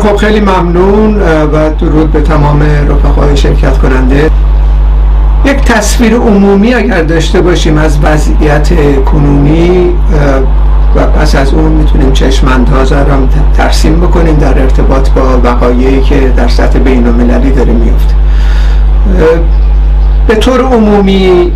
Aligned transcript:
خب 0.00 0.16
خیلی 0.16 0.40
ممنون 0.40 1.22
و 1.52 1.74
درود 1.80 2.12
به 2.12 2.20
تمام 2.20 2.62
رفقای 2.62 3.36
شرکت 3.36 3.78
کننده. 3.78 4.30
یک 5.44 5.56
تصویر 5.56 6.14
عمومی 6.14 6.74
اگر 6.74 7.02
داشته 7.02 7.40
باشیم 7.40 7.78
از 7.78 7.98
وضعیت 8.02 8.68
کنونی 9.04 9.90
و 10.96 11.06
پس 11.06 11.34
از 11.34 11.54
اون 11.54 11.72
می‌تونیم 11.72 12.12
چشمانداز 12.12 12.92
را 12.92 12.98
ترسیم 13.56 14.00
بکنیم 14.00 14.34
در 14.34 14.58
ارتباط 14.58 15.10
با 15.10 15.40
وقایعی 15.44 16.00
که 16.00 16.32
در 16.36 16.48
سطح 16.48 16.78
بین 16.78 17.06
المللی 17.06 17.50
داره 17.50 17.72
میفته 17.72 18.14
به 20.28 20.34
طور 20.34 20.60
عمومی 20.60 21.52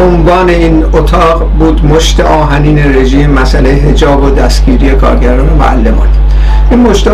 عنوان 0.00 0.48
این 0.48 0.84
اتاق 0.92 1.48
بود 1.58 1.86
مشت 1.86 2.20
آهنین 2.20 2.78
رژیم 2.78 3.30
مسئله 3.30 3.68
هجاب 3.68 4.22
و 4.22 4.30
دستگیری 4.30 4.90
کارگران 4.90 5.48
و 5.48 5.54
معلمان. 5.54 6.08
این 6.70 6.80
مشت 6.80 7.08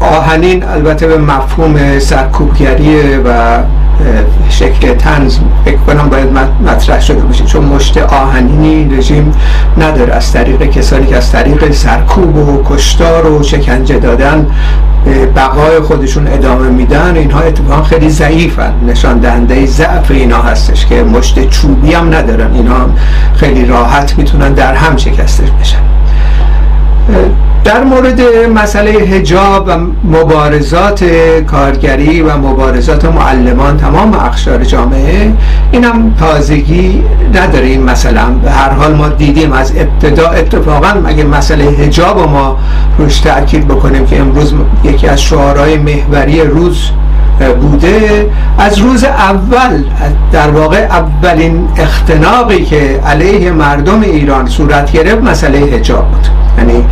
آهنین 0.00 0.64
البته 0.64 1.06
به 1.06 1.18
مفهوم 1.18 1.98
سرکوبگریه 1.98 3.18
و 3.18 3.58
شکل 4.48 4.94
تنز 4.94 5.38
فکر 5.64 5.76
کنم 5.76 6.08
باید 6.08 6.28
مطرح 6.66 7.00
شده 7.00 7.20
باشه. 7.20 7.44
چون 7.44 7.64
مشت 7.64 7.98
آهنینی 7.98 8.96
رژیم 8.96 9.32
نداره. 9.78 10.12
از 10.12 10.32
طریق 10.32 10.62
کسانی 10.70 11.06
که 11.06 11.16
از 11.16 11.32
طریق 11.32 11.72
سرکوب 11.72 12.36
و 12.36 12.62
کشتار 12.66 13.26
و 13.26 13.42
شکنجه 13.42 13.98
دادن 13.98 14.46
بقای 15.36 15.80
خودشون 15.80 16.26
ادامه 16.26 16.68
میدن. 16.68 17.16
اینها 17.16 17.40
اتفاقا 17.40 17.82
خیلی 17.82 18.10
ضعیفن. 18.10 18.72
نشان 18.86 19.18
دهنده 19.18 19.66
ضعف 19.66 20.10
اینا 20.10 20.42
هستش 20.42 20.86
که 20.86 21.02
مشت 21.02 21.48
چوبی 21.48 21.92
هم 21.92 22.14
ندارن. 22.14 22.54
اینا 22.54 22.86
خیلی 23.36 23.66
راحت 23.66 24.18
می‌تونن 24.18 24.52
در 24.52 24.74
هم 24.74 24.96
شکسته 24.96 25.42
بشن. 25.60 25.78
در 27.64 27.84
مورد 27.84 28.20
مسئله 28.54 28.90
هجاب 28.90 29.64
و 29.66 29.70
مبارزات 30.04 31.04
کارگری 31.46 32.22
و 32.22 32.36
مبارزات 32.36 33.04
معلمان 33.04 33.76
تمام 33.76 34.14
اخشار 34.14 34.64
جامعه 34.64 35.32
این 35.72 35.84
هم 35.84 36.14
تازگی 36.18 37.02
نداره 37.34 37.66
این 37.66 37.82
مثلا 37.82 38.30
به 38.30 38.50
هر 38.50 38.70
حال 38.70 38.94
ما 38.94 39.08
دیدیم 39.08 39.52
از 39.52 39.72
ابتدا 39.76 40.28
اتفاقا 40.28 40.94
مگه 41.04 41.24
مسئله 41.24 41.64
هجاب 41.64 42.18
ما 42.30 42.58
روش 42.98 43.20
تاکید 43.20 43.68
بکنیم 43.68 44.06
که 44.06 44.20
امروز 44.20 44.54
یکی 44.84 45.08
از 45.08 45.22
شعارهای 45.22 45.76
محوری 45.76 46.40
روز 46.40 46.90
بوده 47.60 48.26
از 48.58 48.78
روز 48.78 49.04
اول 49.04 49.84
در 50.32 50.50
واقع 50.50 50.76
اولین 50.76 51.68
اختناقی 51.76 52.64
که 52.64 53.00
علیه 53.06 53.50
مردم 53.50 54.00
ایران 54.00 54.46
صورت 54.46 54.92
گرفت 54.92 55.22
مسئله 55.22 55.58
هجاب 55.58 56.10
بود. 56.10 56.26
یعنی 56.58 56.84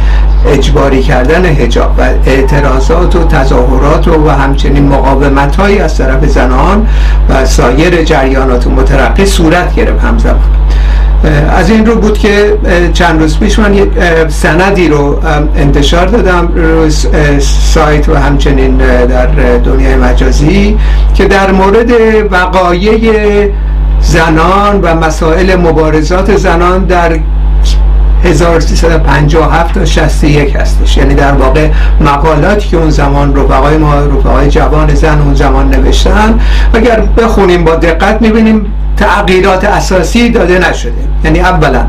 اجباری 0.46 1.02
کردن 1.02 1.44
هجاب 1.44 1.94
و 1.98 2.02
اعتراضات 2.26 3.16
و 3.16 3.24
تظاهرات 3.24 4.08
و, 4.08 4.26
و 4.26 4.30
همچنین 4.30 4.88
مقاومت 4.88 5.56
هایی 5.56 5.78
از 5.78 5.98
طرف 5.98 6.26
زنان 6.26 6.86
و 7.28 7.46
سایر 7.46 8.04
جریانات 8.04 8.66
مترقی 8.66 9.26
صورت 9.26 9.74
گرفت 9.74 10.04
همزمان. 10.04 10.40
از 11.56 11.70
این 11.70 11.86
رو 11.86 11.94
بود 11.94 12.18
که 12.18 12.58
چند 12.92 13.20
روز 13.20 13.38
پیش 13.38 13.58
من 13.58 13.74
یک 13.74 13.88
سندی 14.28 14.88
رو 14.88 15.20
انتشار 15.56 16.06
دادم 16.06 16.48
روز 16.54 17.06
سایت 17.40 18.08
و 18.08 18.14
همچنین 18.14 18.76
در 18.76 19.26
دنیای 19.58 19.96
مجازی 19.96 20.78
که 21.14 21.24
در 21.24 21.52
مورد 21.52 21.90
وقایع 22.30 23.50
زنان 24.00 24.80
و 24.80 24.94
مسائل 24.94 25.56
مبارزات 25.56 26.36
زنان 26.36 26.84
در 26.84 27.18
1357 28.24 29.74
تا 29.74 29.84
61 29.84 30.56
هستش. 30.56 30.96
یعنی 30.96 31.14
در 31.14 31.32
واقع 31.32 31.68
مقالاتی 32.00 32.68
که 32.68 32.76
اون 32.76 32.90
زمان 32.90 33.36
رفقای 33.36 33.76
ما 33.76 33.94
رفقای 33.94 34.50
جوان 34.50 34.94
زن 34.94 35.20
اون 35.20 35.34
زمان 35.34 35.70
نوشتن 35.70 36.40
اگر 36.74 37.00
بخونیم 37.00 37.64
با 37.64 37.74
دقت 37.74 38.22
می‌بینیم 38.22 38.66
تغییرات 38.96 39.64
اساسی 39.64 40.30
داده 40.30 40.70
نشده. 40.70 40.92
یعنی 41.24 41.40
اولا 41.40 41.86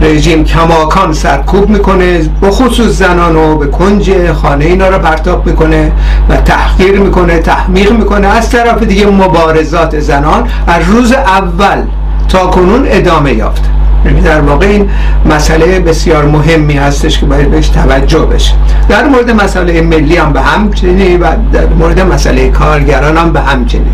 رژیم 0.00 0.44
کماکان 0.44 1.12
سرکوب 1.12 1.68
می‌کنه 1.68 2.20
به 2.40 2.50
خصوص 2.50 2.98
زنان 2.98 3.34
رو 3.34 3.58
به 3.58 3.66
کنج 3.66 4.32
خانه 4.32 4.64
اینا 4.64 4.88
رو 4.88 4.98
پرتاب 4.98 5.46
می‌کنه 5.46 5.92
و 6.28 6.36
تحقیر 6.36 7.00
می‌کنه 7.00 7.38
تحمیق 7.38 7.92
می‌کنه. 7.92 8.26
از 8.26 8.50
طرف 8.50 8.82
دیگه 8.82 9.06
مبارزات 9.06 10.00
زنان 10.00 10.48
از 10.66 10.88
روز 10.88 11.12
اول 11.12 11.82
تا 12.28 12.46
کنون 12.46 12.86
ادامه 12.88 13.32
یافته. 13.32 13.75
یعنی 14.06 14.20
در 14.20 14.40
واقع 14.40 14.66
این 14.66 14.90
مسئله 15.30 15.80
بسیار 15.80 16.24
مهمی 16.24 16.74
هستش 16.74 17.18
که 17.18 17.26
باید 17.26 17.50
بهش 17.50 17.68
توجه 17.68 18.18
بشه. 18.18 18.52
در 18.88 19.08
مورد 19.08 19.30
مسئله 19.30 19.80
ملی 19.80 20.16
هم 20.16 20.32
به 20.32 20.40
همچنین 20.40 21.20
و 21.20 21.26
در 21.52 21.66
مورد 21.66 22.00
مسئله 22.00 22.48
کارگران 22.48 23.16
هم 23.16 23.32
به 23.32 23.40
همچنین 23.40 23.92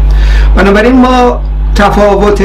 بنابراین 0.56 1.00
ما 1.00 1.40
تفاوت 1.74 2.42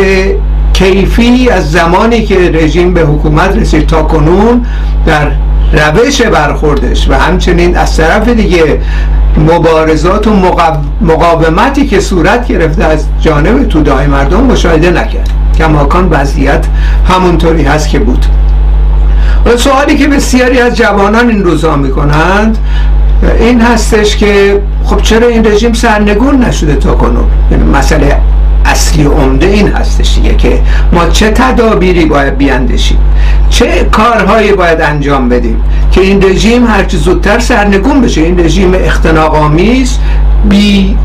کیفی 0.73 1.49
از 1.49 1.71
زمانی 1.71 2.23
که 2.23 2.51
رژیم 2.53 2.93
به 2.93 3.01
حکومت 3.01 3.57
رسید 3.57 3.87
تا 3.87 4.03
کنون 4.03 4.65
در 5.05 5.31
روش 5.73 6.21
برخوردش 6.21 7.09
و 7.09 7.13
همچنین 7.13 7.77
از 7.77 7.97
طرف 7.97 8.29
دیگه 8.29 8.81
مبارزات 9.37 10.27
و 10.27 10.33
مقاومتی 11.01 11.87
که 11.87 11.99
صورت 11.99 12.47
گرفته 12.47 12.83
از 12.83 13.05
جانب 13.21 13.67
تودای 13.67 14.07
مردم 14.07 14.43
مشاهده 14.43 14.91
نکرد. 14.91 15.29
کماکان 15.57 16.09
وضعیت 16.09 16.65
همونطوری 17.09 17.63
هست 17.63 17.89
که 17.89 17.99
بود. 17.99 18.25
سوالی 19.57 19.97
که 19.97 20.07
بسیاری 20.07 20.59
از 20.59 20.77
جوانان 20.77 21.29
این 21.29 21.43
روزا 21.43 21.75
می‌کنند 21.75 22.57
این 23.39 23.61
هستش 23.61 24.17
که 24.17 24.61
خب 24.83 25.01
چرا 25.01 25.27
این 25.27 25.45
رژیم 25.45 25.73
سرنگون 25.73 26.43
نشده 26.43 26.75
تا 26.75 26.95
کنون؟ 26.95 27.25
یعنی 27.51 27.63
مسئله 27.63 28.17
اصلی 28.67 29.03
و 29.03 29.11
عمده 29.11 29.47
این 29.47 29.67
هستش 29.67 30.15
دیگه 30.15 30.35
که 30.35 30.61
ما 30.91 31.09
چه 31.09 31.31
تدابیری 31.31 32.05
باید 32.05 32.37
بیاندشیم 32.37 32.97
چه 33.49 33.83
کارهایی 33.91 34.53
باید 34.53 34.81
انجام 34.81 35.29
بدیم 35.29 35.63
که 35.91 36.01
این 36.01 36.23
رژیم 36.23 36.67
هرچی 36.67 36.97
زودتر 36.97 37.39
سرنگون 37.39 38.01
بشه؟ 38.01 38.21
این 38.21 38.39
رژیم 38.39 38.73
اختناق 38.73 39.35
آمیز 39.35 39.97
بی 40.49 40.97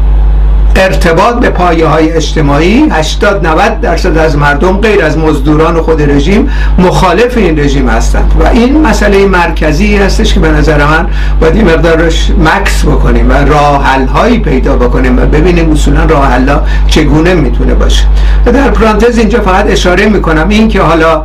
ارتباط 0.76 1.34
به 1.34 1.50
پایه 1.50 1.86
های 1.86 2.12
اجتماعی 2.12 2.88
80 2.90 3.46
90 3.46 3.80
درصد 3.80 4.18
از 4.18 4.36
مردم 4.36 4.80
غیر 4.80 5.04
از 5.04 5.18
مزدوران 5.18 5.76
و 5.76 5.82
خود 5.82 6.10
رژیم 6.10 6.50
مخالف 6.78 7.36
این 7.36 7.58
رژیم 7.58 7.88
هستند. 7.88 8.32
و 8.40 8.48
این 8.48 8.80
مسئله 8.80 9.26
مرکزی 9.26 9.96
هستش 9.96 10.34
که 10.34 10.40
به 10.40 10.48
نظر 10.48 10.84
من 10.84 11.06
باید 11.40 11.56
این 11.56 11.64
مقدارش 11.64 12.30
مکس 12.38 12.84
بکنیم 12.84 13.30
و 13.30 13.32
راه 13.32 13.84
حل 13.84 14.06
هایی 14.06 14.38
پیدا 14.38 14.76
بکنیم 14.76 15.18
و 15.18 15.20
ببینیم 15.20 15.70
اصولا 15.70 16.04
راه 16.04 16.26
حل 16.26 16.56
چگونه 16.86 17.34
می‌تونه 17.34 17.74
باشه. 17.74 18.04
در 18.44 18.70
پرانتز 18.70 19.18
اینجا 19.18 19.40
فقط 19.40 19.70
اشاره 19.70 20.06
می‌کنم 20.06 20.48
این 20.48 20.68
که 20.68 20.82
حالا 20.82 21.24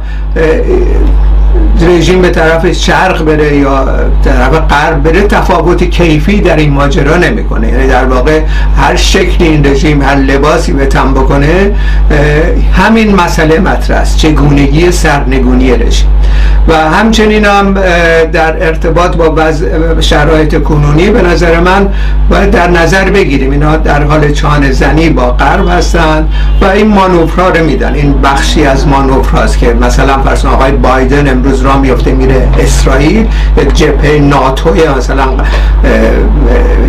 رژیم 1.81 2.21
به 2.21 2.29
طرف 2.29 2.71
شرق 2.71 3.23
بره 3.25 3.57
یا 3.57 3.85
طرف 4.23 4.51
غرب 4.69 5.03
بره 5.03 5.21
تفاوت 5.21 5.83
کیفی 5.83 6.41
در 6.41 6.55
این 6.55 6.71
ماجرا 6.71 7.17
نمی‌کنه. 7.17 7.67
یعنی 7.67 7.87
در 7.87 8.05
واقع 8.05 8.41
هر 8.77 8.95
شکل 8.95 9.43
این 9.43 9.65
رژیم 9.65 10.01
هر 10.01 10.15
لباسی 10.15 10.73
به 10.73 10.85
تن 10.85 11.13
بکنه 11.13 11.71
همین 12.73 13.15
مسئله 13.15 13.59
مطرح 13.59 13.97
است. 13.97 14.17
چگونگی 14.17 14.91
سرنگونی 14.91 15.71
رژیم. 15.71 16.07
و 16.67 16.73
همچنین 16.89 17.45
هم 17.45 17.73
در 18.33 18.65
ارتباط 18.65 19.15
با 19.15 19.51
شرایط 20.01 20.63
کنونی 20.63 21.09
به 21.09 21.21
نظر 21.21 21.59
من 21.59 21.89
باید 22.29 22.51
در 22.51 22.69
نظر 22.69 23.09
بگیریم. 23.09 23.51
اینا 23.51 23.77
در 23.77 24.03
حال 24.03 24.31
چان 24.31 24.71
زنی 24.71 25.09
با 25.09 25.31
غرب 25.31 25.69
هستن 25.69 26.27
و 26.61 26.65
این 26.65 26.87
مانورها 26.87 27.49
رو 27.49 27.65
میدن. 27.65 27.93
این 27.93 28.21
بخشی 28.21 28.65
از 28.65 28.87
مانور 28.87 29.25
هست 29.25 29.57
که 29.57 29.73
مثلا 29.73 30.17
فرض 30.17 30.45
آقای 30.45 30.71
بایدن 30.71 31.36
امروز 31.37 31.61
را 31.61 31.77
میفته 31.77 32.11
میره 32.11 32.49
اسرائیل 32.59 33.27
جبهه 33.73 34.19
ناتو 34.19 34.69
مثلا 34.97 35.27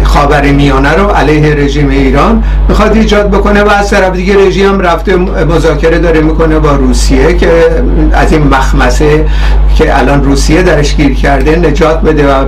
خاور 0.04 0.42
میانه 0.52 0.92
رو 0.94 1.08
علیه 1.08 1.54
رژیم 1.54 1.88
ایران 1.88 2.44
می‌خواد 2.68 2.96
ایجاد 2.96 3.30
بکنه 3.30 3.62
و 3.62 3.68
از 3.68 3.90
طرف 3.90 4.12
دیگه 4.12 4.46
رژیم 4.46 4.80
رفته 4.80 5.16
مذاکره 5.16 5.98
داره 5.98 6.20
می‌کنه 6.20 6.58
با 6.58 6.70
روسیه 6.70 7.36
که 7.36 7.48
از 8.12 8.32
این 8.32 8.42
مخمسه 8.42 9.26
که 9.76 9.98
الان 9.98 10.24
روسیه 10.24 10.62
درش 10.62 10.96
گیر 10.96 11.14
کرده 11.14 11.56
نجات 11.56 12.00
بده 12.00 12.26
و 12.28 12.44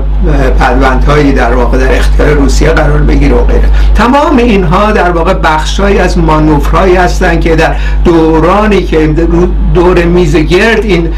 پدوندهایی 0.59 1.33
در 1.33 1.55
واقع 1.55 1.79
در 1.79 1.97
اختیار 1.97 2.29
روسیه 2.29 2.71
قرار 2.71 2.99
بگیره 2.99 3.35
و 3.35 3.45
غیره. 3.45 3.69
تمام 3.95 4.37
اینها 4.37 4.93
در 4.93 5.11
واقع 5.11 5.35
بخشهایی 5.35 5.99
از 5.99 6.19
مانورهایی 6.19 6.97
هستند 6.97 7.41
که 7.41 7.57
در 7.57 7.75
دورانی 8.05 8.83
که 8.83 9.15
دور 9.75 10.05
میز 10.05 10.37
گرد 10.37 10.85
این 10.85 11.09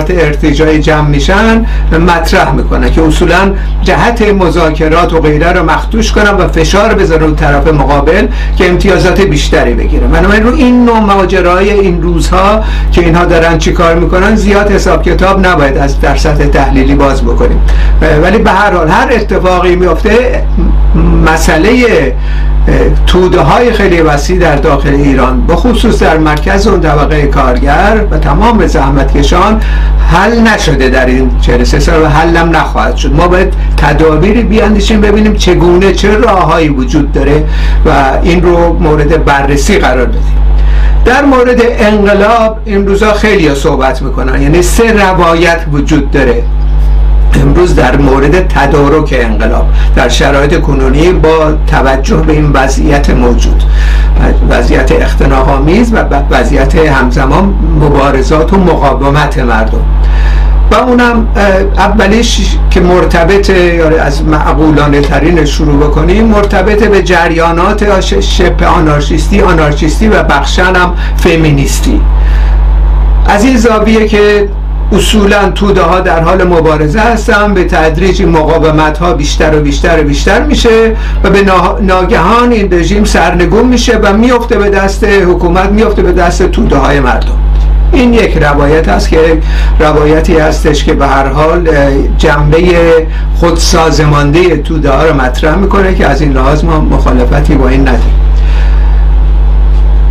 جریانات 0.00 0.24
ارتجای 0.24 0.80
جمع 0.80 1.08
میشن 1.08 1.66
مطرح 1.92 2.52
می‌کنن 2.52 2.90
که 2.90 3.02
اصولا 3.02 3.52
جهت 3.82 4.22
مذاکرات 4.22 5.12
و 5.12 5.20
غیره 5.20 5.52
رو 5.52 5.62
مخدوش 5.62 6.12
کنن 6.12 6.30
و 6.30 6.48
فشار 6.48 6.94
بذارن 6.94 7.34
طرف 7.34 7.68
مقابل 7.68 8.26
که 8.56 8.70
امتیازات 8.70 9.20
بیشتری 9.20 9.74
بگیره 9.74 10.06
من 10.06 10.42
رو 10.42 10.54
این 10.54 10.84
نوع 10.84 10.98
ماجرای 10.98 11.70
این 11.70 12.02
روزها 12.02 12.64
که 12.92 13.00
اینها 13.00 13.24
دارن 13.24 13.58
چیکار 13.58 13.94
می‌کنن 13.94 14.36
زیاد 14.36 14.70
حساب 14.70 15.02
کتاب 15.02 15.46
نباید 15.46 15.76
از 15.76 16.00
در 16.00 16.16
سطح 16.16 16.44
تحلیلی 16.44 16.94
باز 16.94 17.22
بکنیم. 17.22 17.60
ولی 18.22 18.38
به 18.38 18.50
هر 18.50 18.74
حال 18.74 18.88
هر 18.88 19.08
اتفاقی 19.12 19.76
میفته 19.76 20.42
مسئله 21.26 22.14
توده 23.06 23.40
های 23.40 23.72
خیلی 23.72 24.00
وسیع 24.00 24.38
در 24.38 24.56
داخل 24.56 24.94
ایران 24.94 25.46
به 25.46 25.56
خصوص 25.56 26.02
در 26.02 26.18
مرکز 26.18 26.66
اون 26.66 26.80
طبقه 26.80 27.26
کارگر 27.26 28.04
و 28.10 28.18
تمام 28.18 28.66
زحمتکشان 28.66 29.60
حل 30.12 30.40
نشده 30.40 30.88
در 30.88 31.06
این 31.06 31.30
43 31.40 31.80
سال 31.80 32.02
و 32.02 32.06
حلم 32.06 32.56
نخواهد 32.56 32.96
شد. 32.96 33.12
ما 33.12 33.28
باید 33.28 33.52
تدابیری 33.76 34.42
بیاندیشیم 34.42 35.00
ببینیم 35.00 35.34
چگونه 35.34 35.92
چه 35.92 36.16
راههایی 36.16 36.68
وجود 36.68 37.12
داره 37.12 37.44
و 37.86 37.90
این 38.22 38.42
رو 38.42 38.72
مورد 38.72 39.24
بررسی 39.24 39.78
قرار 39.78 40.06
بدیم. 40.06 40.36
در 41.04 41.24
مورد 41.24 41.60
انقلاب 41.60 42.58
این 42.64 42.86
روزا 42.86 43.12
خیلی 43.12 43.54
صحبت 43.54 44.02
می‌کنن 44.02 44.42
یعنی 44.42 44.62
سه 44.62 44.92
روایت 44.92 45.60
وجود 45.72 46.10
داره. 46.10 46.42
امروز 47.34 47.74
در 47.74 47.96
مورد 47.96 48.48
تدارک 48.48 49.14
انقلاب 49.18 49.66
در 49.96 50.08
شرایط 50.08 50.60
کنونی 50.60 51.12
با 51.12 51.52
توجه 51.66 52.16
به 52.16 52.32
این 52.32 52.50
وضعیت 52.52 53.10
موجود. 53.10 53.62
وضعیت 54.50 54.92
اختناق 54.92 55.48
و 55.48 56.04
وضعیت 56.30 56.74
همزمان 56.74 57.54
مبارزات 57.80 58.52
و 58.52 58.56
مقاومت 58.56 59.38
مردم. 59.38 59.84
و 60.70 60.74
اونم 60.74 61.28
اولیش 61.76 62.56
که 62.70 62.80
مرتبط 62.80 63.50
از 64.00 64.24
معقولانه 64.24 65.00
ترین 65.00 65.44
شروع 65.44 65.76
بکنیم 65.88 66.24
مرتبط 66.24 66.84
به 66.84 67.02
جریانات 67.02 68.00
شپ 68.20 68.62
آنارشیستی 68.62 69.40
آنارشیستی 69.40 70.08
و 70.08 70.22
بخشن 70.22 70.76
هم 70.76 70.94
فمینیستی. 71.16 72.00
از 73.26 73.44
این 73.44 73.56
زاویه 73.56 74.08
که 74.08 74.48
اصولا 74.92 75.50
توده 75.50 75.82
ها 75.82 76.00
در 76.00 76.20
حال 76.20 76.44
مبارزه 76.44 77.00
هستن. 77.00 77.54
به 77.54 77.64
تدریج 77.64 78.22
مقاومت 78.22 78.98
ها 78.98 79.12
بیشتر 79.12 79.58
و 79.58 79.60
بیشتر 79.60 80.00
و 80.00 80.02
بیشتر 80.02 80.42
میشه 80.42 80.96
و 81.24 81.30
به 81.30 81.42
ناگهان 81.80 82.52
این 82.52 82.72
رژیم 82.72 83.04
سرنگون 83.04 83.66
میشه 83.66 83.96
و 83.96 84.12
میفته 84.12 84.58
به 84.58 84.70
دست 84.70 85.04
حکومت 85.04 85.70
میفته 85.70 86.02
به 86.02 86.12
دست 86.12 86.42
توده 86.42 86.76
های 86.76 87.00
مردم. 87.00 87.38
این 87.92 88.14
یک 88.14 88.36
روایت 88.36 88.88
است 88.88 89.08
که 89.08 89.38
روایتی 89.80 90.38
هستش 90.38 90.84
که 90.84 90.94
به 90.94 91.06
هر 91.06 91.26
حال 91.28 91.68
جنبه 92.18 92.66
خودسازمانده 93.36 94.56
توده 94.56 94.90
ها 94.90 95.04
رو 95.04 95.14
مطرح 95.20 95.56
می‌کنه 95.56 95.94
که 95.94 96.06
از 96.06 96.20
این 96.20 96.32
لحاظ 96.32 96.64
ما 96.64 96.80
مخالفتی 96.80 97.54
با 97.54 97.68
این 97.68 97.80
نداریم. 97.80 98.20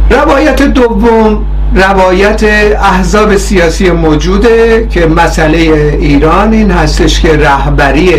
روایت 0.09 0.61
دوم 0.61 1.45
روایت 1.75 2.43
احزاب 2.83 3.35
سیاسی 3.35 3.91
موجوده 3.91 4.87
که 4.89 5.05
مسئله 5.05 5.57
ایران 5.99 6.53
این 6.53 6.71
هستش 6.71 7.21
که 7.21 7.37
رهبری 7.37 8.11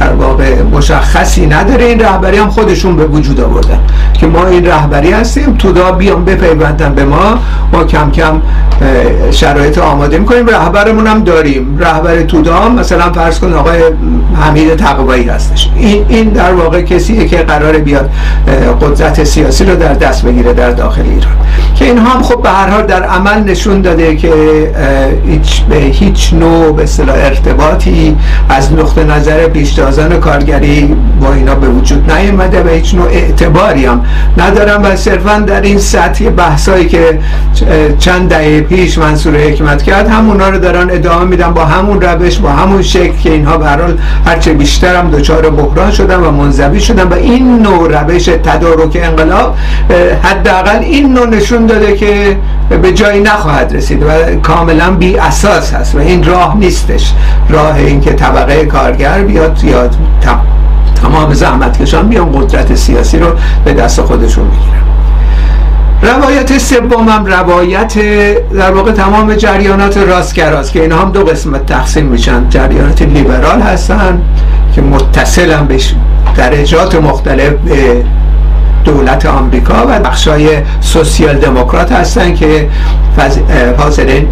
در 0.00 0.12
واقع 0.12 0.62
مشخصی 0.62 1.46
نداره. 1.46 1.84
این 1.84 2.00
رهبری 2.00 2.36
هم 2.36 2.50
خودشون 2.50 2.96
به 2.96 3.06
وجود 3.06 3.40
آوردن 3.40 3.78
که 4.14 4.26
ما 4.26 4.46
این 4.46 4.66
رهبری 4.66 5.12
هستیم. 5.12 5.54
تودا 5.54 5.92
بیان 5.92 6.24
بپیوندن 6.24 6.94
به 6.94 7.04
ما. 7.04 7.38
ما 7.72 7.84
کم 7.84 8.10
کم 8.10 8.42
شرایط 9.30 9.78
آماده 9.78 10.18
می‌کنیم. 10.18 10.46
رهبرمون 10.46 11.06
هم 11.06 11.24
داریم. 11.24 11.78
رهبر 11.78 12.22
تودا 12.22 12.68
مثلا 12.68 13.12
فرض 13.12 13.38
کن 13.38 13.52
آقای 13.52 13.82
حمید 14.40 14.76
تقوایی 14.76 15.24
هستش. 15.24 15.70
این, 15.76 16.06
این 16.08 16.28
در 16.28 16.52
واقع 16.52 16.82
کسیه 16.82 17.28
که 17.28 17.36
قرار 17.36 17.78
بیاد 17.78 18.10
قدرت 18.80 19.24
سیاسی 19.24 19.64
رو 19.64 19.76
در 19.76 19.94
دست 19.94 20.24
بگیره 20.24 20.52
در 20.52 20.70
داخل 20.70 21.02
ایران. 21.02 21.32
که 21.76 21.84
اینها 21.84 22.10
هم 22.10 22.22
خب 22.22 22.42
به 22.42 22.50
هر 22.50 22.68
حال 22.68 22.86
در 22.86 23.02
عمل 23.02 23.42
نشون 23.42 23.80
داده 23.80 24.16
که 24.16 24.32
هیچ 25.26 25.62
به 25.62 25.76
هیچ 25.76 26.32
نوع 26.32 26.76
به 26.76 26.82
اصطلاح 26.82 27.16
ارتباطی 27.16 28.16
از 28.48 28.72
نقطه 28.72 29.04
نظر 29.04 29.48
پیشتازان 29.48 30.20
کارگری 30.20 30.96
با 31.20 31.32
اینا 31.32 31.54
به 31.54 31.68
وجود 31.68 32.12
نیامده 32.12 32.62
و 32.62 32.68
هیچ 32.68 32.94
نوع 32.94 33.08
اعتباری 33.08 33.86
هم 33.86 34.04
ندارم 34.36 34.82
و 34.84 34.96
صرفا 34.96 35.38
در 35.38 35.60
این 35.60 35.78
سطح 35.78 36.30
بحثایی 36.30 36.88
که 36.88 37.18
چند 37.98 38.28
دهه 38.28 38.60
پیش 38.60 38.98
منصور 38.98 39.36
حکمت 39.36 39.82
کرد 39.82 40.08
همونا 40.08 40.48
رو 40.48 40.58
دارن 40.58 40.90
ادامه 40.90 41.24
میدن 41.24 41.54
با 41.54 41.64
همون 41.64 42.00
روش 42.00 42.38
با 42.38 42.48
همون 42.48 42.82
شکل 42.82 43.16
که 43.22 43.32
اینها 43.32 43.58
به 43.58 43.66
حال 43.66 43.98
هرچه 44.26 44.52
بیشتر 44.52 44.96
هم 44.96 45.10
دچار 45.10 45.50
بحران 45.50 45.90
شدن 45.90 46.16
و 46.16 46.30
منزوی 46.30 46.80
شدن 46.80 47.08
و 47.08 47.14
این 47.14 47.58
نوع 47.58 48.02
روش 48.02 48.24
تدارک 48.24 48.98
انقلاب 49.02 49.56
حداقل 50.22 50.78
این 50.78 51.12
نوع 51.12 51.26
نشون 51.26 51.65
داده 51.66 51.96
که 51.96 52.36
به 52.82 52.92
جایی 52.92 53.20
نخواهد 53.20 53.76
رسید 53.76 54.02
و 54.02 54.06
کاملا 54.42 54.90
بی 54.90 55.18
اساس 55.18 55.74
هست 55.74 55.94
و 55.94 55.98
این 55.98 56.24
راه 56.24 56.56
نیستش. 56.56 57.12
راه 57.48 57.74
این 57.74 58.00
که 58.00 58.12
طبقه 58.12 58.64
کارگر 58.64 59.22
بیاد 59.22 59.64
یا 59.64 59.88
تمام 61.02 61.34
زحمتکشان 61.34 62.08
بیان 62.08 62.32
قدرت 62.32 62.74
سیاسی 62.74 63.18
رو 63.18 63.26
به 63.64 63.72
دست 63.72 64.00
خودشون 64.00 64.44
بگیرن. 64.48 64.86
روایت 66.02 66.58
سومم 66.58 67.26
روایت 67.26 67.94
در 68.52 68.70
واقع 68.70 68.92
تمام 68.92 69.34
جریانات 69.34 69.96
راستگراست 69.96 70.72
که 70.72 70.82
اینا 70.82 70.98
هم 70.98 71.12
دو 71.12 71.24
قسمت 71.24 71.66
تقسیم 71.66 72.06
میشن. 72.06 72.48
جریانات 72.48 73.02
لیبرال 73.02 73.60
هستن 73.60 74.20
که 74.74 74.82
متصلن 74.82 75.66
به 75.66 75.76
درجات 76.36 76.94
مختلف 76.94 77.52
به 77.52 78.04
دولت 78.86 79.26
آمریکا 79.26 79.86
و 79.88 80.00
بخشای 80.00 80.48
سوسیال 80.80 81.36
دموکرات 81.36 81.92
هستن 81.92 82.34
که 82.34 82.68
حاضرین 83.78 84.28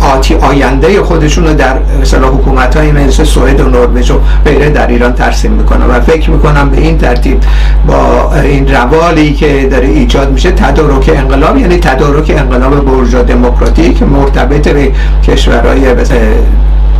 آتی 0.00 0.34
آینده 0.34 1.02
خودشون 1.02 1.46
رو 1.46 1.54
در 1.54 1.76
اصطلاح 2.02 2.30
حکومت 2.30 2.76
های 2.76 2.92
مثل 2.92 3.24
سوئد 3.24 3.60
و 3.60 3.68
نروژ 3.68 4.10
و 4.10 4.20
غیره 4.44 4.70
در 4.70 4.86
ایران 4.86 5.12
ترسیم 5.12 5.52
می‌کنن 5.52 5.86
و 5.86 6.00
فکر 6.00 6.30
می‌کنم 6.30 6.70
به 6.70 6.80
این 6.80 6.98
ترتیب 6.98 7.40
با 7.86 8.32
این 8.42 8.74
روالی 8.74 9.34
که 9.34 9.68
داره 9.70 9.86
ایجاد 9.86 10.32
میشه 10.32 10.50
تدارک 10.50 11.10
انقلاب 11.14 11.56
یعنی 11.56 11.78
تدارک 11.78 12.34
انقلاب 12.36 12.84
برجا 12.84 13.22
دموکراتیک 13.22 14.02
مرتبط 14.02 14.68
به 14.68 14.92
کشورهای 15.28 15.94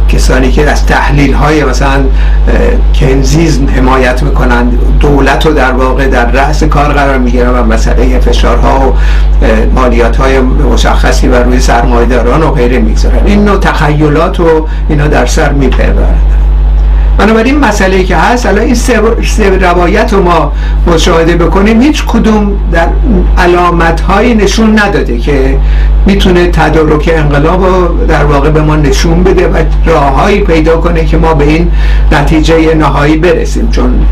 کسانی 0.08 0.52
که 0.52 0.70
از 0.70 0.86
تحلیل 0.86 1.34
های 1.34 1.64
مثلا 1.64 2.04
کنزیزم 3.00 3.66
حمایت 3.76 4.22
می‌کنن 4.22 4.68
دولت 5.00 5.46
رو 5.46 5.52
در 5.52 5.72
واقع 5.72 6.08
در 6.08 6.30
رأس 6.30 6.64
کار 6.64 6.92
قرار 6.92 7.18
می‌گیرن 7.18 7.50
و 7.50 7.62
مسئله 7.62 8.18
فشارها 8.18 8.80
و 8.88 8.94
مالیات 9.74 10.16
های 10.16 10.40
مشخصی 10.40 11.28
بر 11.28 11.42
روی 11.42 11.60
سرمایداران 11.60 12.42
و 12.42 12.50
غیره 12.50 12.78
می‌گذارن. 12.78 13.26
این 13.26 13.44
نوع 13.44 13.58
تخیلات 13.58 14.40
رو 14.40 14.68
اینا 14.88 15.06
در 15.08 15.26
سر 15.26 15.52
میپرورن 15.52 16.18
بنابراین 17.18 17.58
مسئله 17.58 18.04
که 18.04 18.16
هست 18.16 18.46
الان 18.46 18.64
این 18.64 18.74
سه, 18.74 19.00
روایت 19.60 20.12
رو 20.12 20.22
ما 20.22 20.52
مشاهده 20.86 21.36
بکنیم. 21.36 21.80
هیچ 21.80 22.04
کدوم 22.04 22.52
در 22.72 22.88
علامت 23.38 24.00
هایی 24.00 24.34
نشون 24.34 24.78
نداده 24.78 25.18
که 25.18 25.58
می‌تونه 26.06 26.46
تدارک 26.46 27.10
انقلاب 27.14 27.64
رو 27.64 28.06
در 28.06 28.24
واقع 28.24 28.50
به 28.50 28.62
ما 28.62 28.76
نشون 28.76 29.22
بده 29.22 29.48
و 29.48 29.56
راههایی 29.86 30.40
پیدا 30.40 30.76
کنه 30.76 31.04
که 31.04 31.16
ما 31.16 31.34
به 31.34 31.44
این 31.44 31.70
نتیجه 32.12 32.74
نهایی 32.74 33.16
برسیم. 33.16 33.70
چون 33.70 34.06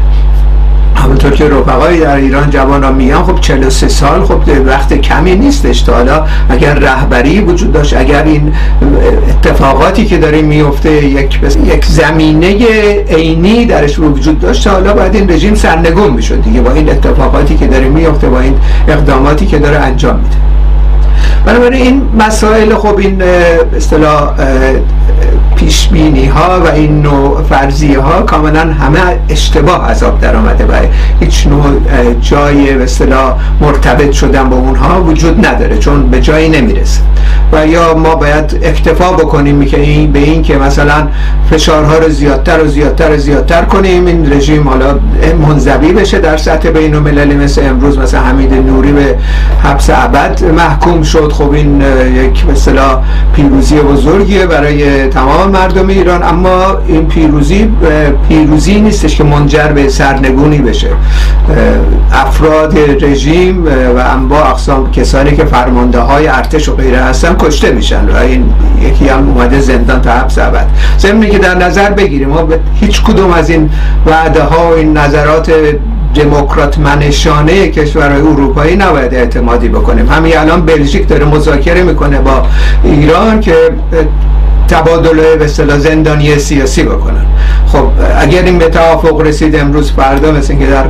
همونطور 0.95 1.31
که 1.31 1.49
رفقای 1.49 2.01
در 2.01 2.17
ایران 2.17 2.51
جوان 2.51 2.85
ها 2.85 2.93
میان 2.93 3.25
خب 3.25 3.41
43 3.41 3.89
سال 3.89 4.25
خب 4.25 4.41
وقت 4.67 4.93
کمی 4.95 5.35
نیستش 5.35 5.83
تا 5.83 5.93
حالا 5.95 6.27
اگر 6.49 6.75
رهبری 6.75 7.41
وجود 7.41 7.73
داشت 7.73 7.97
اگر 7.97 8.25
این 8.25 8.53
اتفاقاتی 9.29 10.07
که 10.07 10.19
داره 10.19 10.43
میفته 10.43 11.05
یک 11.05 11.41
یک 11.65 11.85
زمینه 11.85 12.57
عینی 13.11 13.67
درش 13.67 13.99
وجود 13.99 14.41
داشت 14.41 14.67
حالا 14.67 14.95
باید 14.95 15.15
این 15.15 15.31
رژیم 15.31 15.55
سرنگون 15.55 16.11
می‌شد 16.11 16.43
دیگه 16.43 16.61
با 16.61 16.73
این 16.73 16.89
اتفاقاتی 16.91 17.57
که 17.57 17.67
داره 17.67 17.89
میفته 17.89 18.29
با 18.29 18.41
این 18.41 18.55
اقداماتی 18.89 19.47
که 19.47 19.59
داره 19.59 19.79
انجام 19.79 20.17
میده. 20.17 20.37
بنابراین 21.47 21.83
این 21.83 22.03
مسائل 22.19 22.75
خب 22.75 22.99
این 22.99 23.23
اصطلاح 23.77 24.31
پیش 25.65 25.89
ها 26.29 26.61
و 26.61 26.67
این 26.75 27.03
نوع 27.03 27.43
فرضیه 27.43 28.01
ها 28.01 28.23
کاملا 28.23 28.61
همه 28.61 29.01
اشتباه 29.29 29.91
از 29.91 30.03
آب 30.03 30.21
در 30.21 30.37
آمده 30.37 30.65
و 30.65 30.73
هیچ 31.21 31.47
نوع 31.47 31.63
جای 32.21 32.75
به 32.75 32.87
مرتبط 33.61 34.13
شدن 34.13 34.49
با 34.49 34.57
اونها 34.57 35.03
وجود 35.03 35.47
نداره 35.47 35.79
چون 35.79 36.11
به 36.11 36.21
جایی 36.21 36.49
نمی‌رسه. 36.49 37.01
و 37.53 37.67
یا 37.67 37.95
ما 37.95 38.15
باید 38.15 38.59
اکتفا 38.63 39.13
بکنیم 39.13 39.65
که 39.65 39.81
این 39.81 40.13
به 40.13 40.19
این 40.19 40.43
که 40.43 40.59
مثلا 40.59 41.09
فشارها 41.51 41.99
رو 41.99 42.09
زیادتر 42.09 42.65
و 42.65 42.69
زیادتر 42.69 43.11
و 43.11 43.17
زیادتر 43.17 43.63
کنیم. 43.63 44.07
این 44.07 44.33
رژیم 44.33 44.69
حالا 44.69 44.99
منزوی 45.49 45.93
بشه 45.93 46.19
در 46.19 46.37
سطح 46.37 46.71
بین 46.71 46.95
المللی 46.95 47.35
مثل 47.35 47.63
امروز 47.67 47.99
مثلا 47.99 48.21
حمید 48.21 48.55
نوری 48.55 48.93
به 48.93 49.17
حبس 49.63 49.91
ابد 49.91 50.45
محکوم 50.45 51.03
شد. 51.03 51.33
خب 51.33 51.53
این 51.53 51.83
یک 52.15 52.47
مثلا 52.53 53.03
پیروزی 53.37 53.77
بزرگیه 53.77 54.47
برای 54.47 55.09
تمام 55.09 55.54
مردم 55.55 55.89
ایران 55.89 56.23
اما 56.23 56.79
این 56.87 57.07
پیروزی 57.07 57.71
پیروزی 58.29 58.81
نیستش 58.81 59.17
که 59.17 59.25
منجر 59.25 59.69
به 59.69 59.89
سرنگونی 59.89 60.59
بشه. 60.59 60.89
افراد 62.13 62.79
رژیم 63.05 63.65
و 63.67 63.99
انواع 63.99 64.51
اقسام 64.51 64.91
کسانی 64.91 65.37
که 65.37 65.45
فرمانده 65.45 65.99
های 65.99 66.29
ارتش 66.29 66.69
و 66.69 66.77
غیره 66.77 66.99
هستن 66.99 67.37
کشته 67.39 67.73
میشن 67.73 68.09
و 68.09 68.17
این 68.17 68.53
یکی 68.83 69.09
هم 69.09 69.29
اومده 69.29 69.61
زندان 69.61 70.01
تا 70.01 70.11
حبس 70.11 70.39
ابد. 70.39 70.67
ضمن 70.99 71.31
که 71.31 71.39
در 71.39 71.55
نظر 71.55 71.91
بگیریم 71.91 72.29
ما 72.29 72.43
به 72.43 72.61
هیچ 72.81 73.03
کدوم 73.03 73.33
از 73.33 73.51
این 73.51 73.71
وعده 74.07 74.43
ها 74.43 74.71
و 74.71 74.75
این 74.75 74.97
نظرات 74.97 75.53
دموکرات 76.15 76.79
منشانه 76.79 77.69
کشورهای 77.69 78.21
اروپایی 78.21 78.77
نباید 78.77 79.15
اعتمادی 79.15 79.69
بکنیم. 79.69 80.09
همین 80.09 80.37
الان 80.39 80.67
بلژیک 80.67 81.09
داره 81.09 81.25
مذاکره 81.25 81.83
می‌کنه 81.83 82.19
با 82.19 82.43
ایران 82.85 83.41
که 83.41 83.55
تبادل 84.75 85.37
به 85.37 85.45
اصطلاح 85.45 85.79
زندانی 85.79 86.39
سیاسی 86.39 86.83
بکنن. 86.83 87.27
خب 87.67 87.87
اگر 88.25 88.43
این 88.43 88.59
به 88.59 88.69
توافق 88.69 89.21
رسید 89.21 89.57
امروز 89.57 89.93
فردا 89.93 90.33
مثل 90.33 90.53
اینکه 90.53 90.67
در 90.67 90.85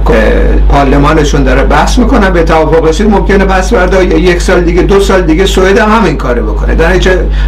پارلمانشون 0.69 1.45
داره 1.45 1.63
بحث 1.63 1.99
می‌کنن 1.99 2.31
به 2.31 2.43
توافق 2.43 2.85
رسید 2.85 3.11
ممکنه 3.11 3.45
پس 3.45 3.73
فردا 3.73 4.03
یک 4.03 4.43
سال 4.43 4.61
دیگه 4.61 4.83
دو 4.83 5.01
سال 5.01 5.23
دیگه 5.23 5.47
سوئد 5.47 5.79
هم 5.79 5.89
همین 5.91 6.17
کاره 6.17 6.43
بکنه. 6.43 6.75
در 6.75 6.93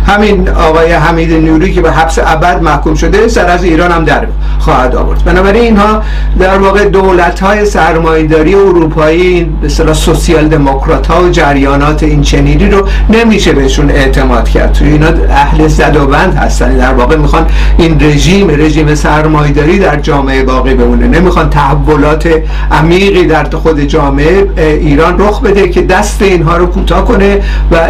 همین 0.06 0.48
آقای 0.48 0.92
حمید 0.92 1.32
نوری 1.32 1.72
که 1.72 1.80
به 1.80 1.92
حبس 1.92 2.18
ابد 2.18 2.62
محکوم 2.62 2.94
شده 2.94 3.28
سر 3.28 3.46
از 3.46 3.64
ایران 3.64 3.90
هم 3.90 4.04
در 4.04 4.26
خواهد 4.58 4.94
آورد. 4.94 5.24
بنابراین 5.24 5.62
اینها 5.62 6.02
در 6.38 6.58
واقع 6.58 6.84
دولت 6.84 7.40
های 7.40 7.66
سرمایه‌داری 7.66 8.54
اروپایی 8.54 9.50
به 9.62 9.68
سوسیال 9.94 10.48
دموکرات 10.48 11.06
ها 11.06 11.22
و 11.22 11.30
جریانات 11.30 12.02
این 12.02 12.22
چنینی 12.22 12.70
رو 12.70 12.88
نمیشه 13.10 13.52
بهشون 13.52 13.90
اعتماد 13.90 14.48
کرد. 14.48 14.72
تو 14.72 14.84
اینا 14.84 15.08
اهل 15.30 15.68
زد 15.68 15.96
و 15.96 16.06
بند 16.06 16.34
هستن. 16.34 16.76
در 16.76 16.94
واقع 16.94 17.16
می‌خوان 17.16 17.46
این 17.78 18.00
رژیم 18.00 18.50
رژیم 18.50 18.94
سرمایداری 18.94 19.75
در 19.78 19.96
جامعه 20.00 20.42
باقی 20.42 20.74
بمونه. 20.74 21.06
نمی‌خوان 21.08 21.50
تحولات 21.50 22.28
عمیقی 22.70 23.26
در 23.26 23.44
خود 23.44 23.80
جامعه 23.80 24.46
ایران 24.56 25.18
رخ 25.18 25.40
بده 25.40 25.68
که 25.68 25.82
دست 25.82 26.22
اینها 26.22 26.56
رو 26.56 26.66
کوتاه 26.66 27.04
کنه 27.04 27.40
و 27.72 27.88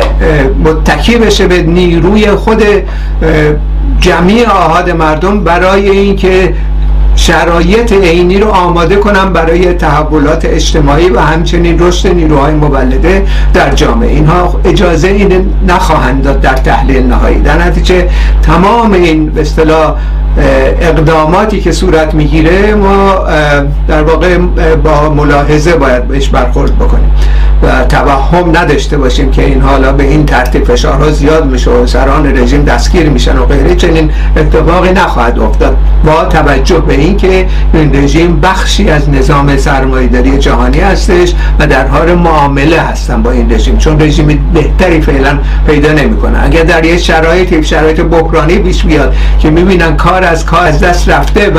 متکی 0.65 1.17
بشه 1.17 1.47
به 1.47 1.63
نیروی 1.63 2.31
خود 2.31 2.63
جمعی 4.01 4.45
آهاد 4.45 4.91
مردم 4.91 5.45
برای 5.45 5.91
اینکه 5.91 6.55
شرایط 7.17 7.93
عینی 7.93 8.39
رو 8.39 8.49
آماده 8.49 8.97
کنم 8.97 9.33
برای 9.33 9.73
تحولات 9.73 10.45
اجتماعی 10.45 11.09
و 11.09 11.21
همچنین 11.21 11.79
رشد 11.79 12.15
نیروهای 12.15 12.55
مولده 12.55 13.27
در 13.55 13.75
جامعه. 13.75 14.11
اینها 14.11 14.61
اجازه 14.65 15.09
این 15.09 15.47
نخواهند 15.69 16.23
داد 16.23 16.41
در 16.41 16.55
تحلیل 16.55 17.07
نهایی. 17.07 17.39
در 17.39 17.67
نتیجه 17.67 18.09
تمام 18.43 18.93
این 18.93 19.27
به 19.27 19.41
اصطلاح 19.41 19.95
اقداماتی 20.81 21.61
که 21.61 21.73
صورت 21.73 22.15
می‌گیره 22.15 22.75
ما 22.75 23.25
در 23.89 24.03
واقع 24.03 24.39
با 24.85 25.11
ملاحظه 25.11 25.77
باید 25.77 26.09
بهش 26.09 26.29
برخورد 26.29 26.79
بکنیم. 26.79 27.11
توهم 27.89 28.57
نداشته 28.57 28.99
باشیم 28.99 29.31
که 29.31 29.45
این 29.45 29.61
حالا 29.61 29.93
به 29.93 30.05
این 30.05 30.27
ترتیب 30.27 30.65
فشارها 30.65 31.11
زیاد 31.11 31.47
میشه 31.47 31.71
و 31.71 31.87
سران 31.87 32.39
رژیم 32.39 32.65
دستگیر 32.65 33.09
میشن 33.09 33.39
و 33.39 33.47
غیره. 33.47 33.77
چنین 33.77 34.11
اتفاقی 34.37 34.93
نخواهد 34.93 35.39
افتاد. 35.39 35.77
با 36.05 36.25
توجه 36.25 36.79
به 36.79 36.95
اینکه 36.95 37.47
این 37.75 37.97
رژیم 38.05 38.41
بخشی 38.41 38.91
از 38.91 39.11
نظام 39.11 39.57
سرمایه‌داری 39.57 40.39
جهانی 40.39 40.81
هستش 40.81 41.35
و 41.59 41.67
در 41.67 41.87
حال 41.87 42.15
معامله 42.15 42.81
هستن 42.81 43.23
با 43.23 43.31
این 43.31 43.53
رژیم 43.53 43.79
چون 43.79 44.01
رژیم 44.01 44.51
بهتری 44.55 45.01
فعلا 45.01 45.39
پیدا 45.67 45.93
نمی‌کنه. 45.93 46.45
اگر 46.45 46.63
در 46.63 46.85
یه 46.85 46.99
شرایط 46.99 47.65
شرایط 47.65 48.01
بحرانی 48.01 48.59
پیش 48.59 48.85
بیاد 48.85 49.15
که 49.39 49.51
می‌بینن 49.51 49.97
کار 49.97 50.25
از 50.25 50.47
کار 50.47 50.67
از 50.67 50.81
دست 50.81 51.09
رفته 51.09 51.51
و 51.51 51.59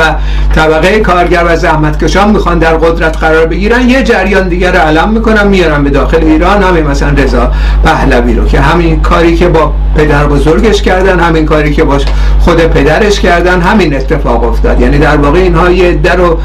طبقه 0.54 1.00
کارگر 1.00 1.44
و 1.46 1.56
زحمتکشان 1.56 2.30
می‌خوان 2.30 2.58
در 2.58 2.76
قدرت 2.76 3.16
قرار 3.16 3.46
بگیرن 3.46 3.88
یه 3.88 4.02
جریان 4.02 4.48
دیگر 4.48 4.72
رو 4.72 4.78
علم 4.78 5.08
می‌کنن 5.08 5.48
میارن 5.48 5.84
به 5.88 5.94
داخل 5.94 6.24
ایران 6.24 6.62
همین 6.62 6.86
مثلا 6.86 7.10
رضا 7.10 7.50
پهلوی 7.84 8.34
رو 8.34 8.44
که 8.46 8.60
همین 8.60 9.00
کاری 9.00 9.36
که 9.36 9.48
با 9.48 9.72
پدر 9.96 10.26
بزرگش 10.26 10.82
کردن 10.82 11.20
همین 11.20 11.46
کاری 11.46 11.72
که 11.72 11.84
با 11.84 11.98
خود 12.40 12.56
پدرش 12.56 13.20
کردن 13.20 13.60
همین 13.60 13.96
اتفاق 13.96 14.44
افتاد. 14.44 14.80
یعنی 14.80 14.98
در 14.98 15.16
واقع 15.16 15.38
اینها 15.38 15.70
یه 15.70 15.92
در 15.92 16.16
رو 16.16 16.38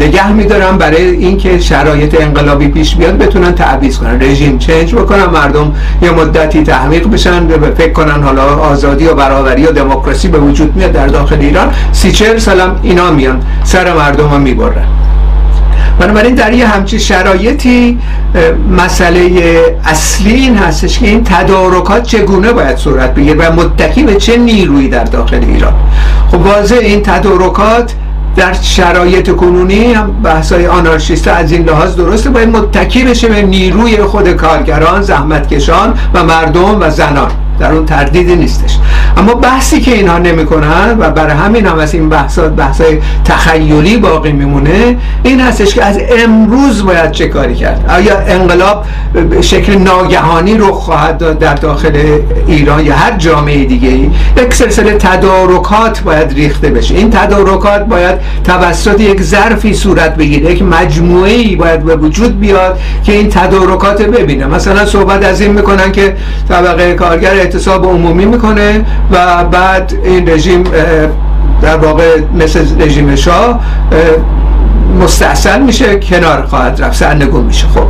نگه 0.00 0.32
میدارن 0.32 0.78
برای 0.78 1.02
اینکه 1.02 1.58
شرایط 1.58 2.20
انقلابی 2.20 2.68
پیش 2.68 2.96
بیاد 2.96 3.18
بتونن 3.18 3.54
تعویض 3.54 3.98
کنن. 3.98 4.22
رژیم 4.22 4.58
چنج 4.58 4.94
بکنن 4.94 5.24
مردم 5.24 5.72
یه 6.02 6.10
مدتی 6.10 6.62
تحمیق 6.62 7.10
بشن 7.10 7.48
فکر 7.76 7.92
کنن 7.92 8.22
حالا 8.22 8.42
آزادی 8.42 9.06
و 9.06 9.14
برابری 9.14 9.66
و 9.66 9.72
دموکراسی 9.72 10.28
به 10.28 10.38
وجود 10.38 10.76
میاد 10.76 10.92
در 10.92 11.06
داخل 11.06 11.40
ایران. 11.40 11.72
سی 11.92 12.12
چهل 12.12 12.38
سالم 12.38 12.80
اینا 12.82 13.10
میان 13.10 13.42
سر 13.64 13.92
مردم 13.94 14.28
هم 14.28 14.40
می‌برن. 14.40 14.84
بنابراین 15.98 16.34
در 16.34 16.52
یه 16.52 16.66
همچی 16.66 17.00
شرایطی 17.00 17.98
مسئله 18.76 19.30
اصلی 19.84 20.32
این 20.32 20.56
هستش 20.56 20.98
که 20.98 21.06
این 21.06 21.24
تدارکات 21.24 22.02
چگونه 22.02 22.52
باید 22.52 22.76
صورت 22.76 23.14
بگیره 23.14 23.34
و 23.34 23.52
متکی 23.52 24.02
به 24.02 24.14
چه 24.14 24.36
نیرویی 24.36 24.88
در 24.88 25.04
داخل 25.04 25.44
ایران. 25.44 25.74
خب 26.30 26.46
واضح 26.46 26.76
این 26.80 27.02
تدارکات 27.02 27.94
در 28.36 28.52
شرایط 28.52 29.30
کنونی 29.30 29.92
هم 29.92 30.22
بحثای 30.22 30.66
آنارشیست 30.66 31.28
از 31.28 31.52
این 31.52 31.62
لحاظ 31.64 31.96
درسته 31.96 32.30
باید 32.30 32.48
متکی 32.48 33.04
بشه 33.04 33.28
به 33.28 33.42
نیروی 33.42 33.96
خود 33.96 34.32
کارگران 34.32 35.02
زحمتکشان 35.02 35.94
و 36.14 36.24
مردم 36.24 36.80
و 36.80 36.90
زنان. 36.90 37.30
در 37.58 37.72
اون 37.72 37.86
تردیدی 37.86 38.36
نیستش. 38.36 38.78
اما 39.18 39.34
بحثی 39.34 39.80
که 39.80 39.94
اینها 39.94 40.18
نمی‌کنن 40.18 40.96
و 40.98 41.10
برای 41.10 41.32
همین 41.32 41.66
هم 41.66 41.78
از 41.78 41.94
این 41.94 42.08
بحثات 42.08 42.52
بحثای 42.52 42.98
تخیلی 43.24 43.96
باقی 43.96 44.32
میمونه 44.32 44.96
این 45.22 45.40
هستش 45.40 45.74
که 45.74 45.84
از 45.84 45.98
امروز 46.18 46.84
باید 46.84 47.10
چه 47.10 47.28
کاری 47.28 47.54
کرد؟ 47.54 47.84
آیا 47.88 48.18
انقلاب 48.18 48.84
شکل 49.40 49.74
ناگهانی 49.78 50.56
رو 50.56 50.72
خواهد 50.72 51.18
داد 51.18 51.38
در 51.38 51.54
داخل 51.54 52.18
ایران 52.46 52.86
یا 52.86 52.94
هر 52.94 53.16
جامعه 53.16 53.64
دیگه 53.64 53.88
ای 53.88 54.10
یک 54.36 54.54
سلسله 54.54 54.92
تدارکات 54.92 56.00
باید 56.00 56.32
ریخته 56.32 56.70
بشه. 56.70 56.94
این 56.94 57.10
تدارکات 57.10 57.84
باید 57.84 58.14
توسط 58.44 59.00
یک 59.00 59.22
ظرفی 59.22 59.74
صورت 59.74 60.16
بگیره 60.16 60.52
یک 60.52 60.62
مجموعه 60.62 61.30
ای 61.30 61.56
باید 61.56 61.84
به 61.84 61.96
وجود 61.96 62.40
بیاد 62.40 62.78
که 63.04 63.12
این 63.12 63.28
تدارکات 63.30 64.02
ببینه. 64.02 64.46
مثلا 64.46 64.86
صحبت 64.86 65.24
از 65.24 65.40
این 65.40 65.52
می‌کنن 65.52 65.92
که 65.92 66.16
طبقه 66.48 66.94
کارگر 66.94 67.34
اعتصاب 67.34 67.86
عمومی 67.86 68.26
می‌کنه 68.26 68.84
و 69.10 69.44
بعد 69.44 69.94
این 70.04 70.28
رژیم 70.28 70.64
در 71.62 71.76
واقع 71.76 72.20
مثل 72.34 72.82
رژیم 72.82 73.16
شاه 73.16 73.60
مستحصل 75.00 75.60
میشه 75.60 75.98
کنار 75.98 76.46
خواهد 76.46 76.82
رفت 76.82 76.96
سرنگون 76.96 77.44
میشه. 77.44 77.66
خب 77.66 77.86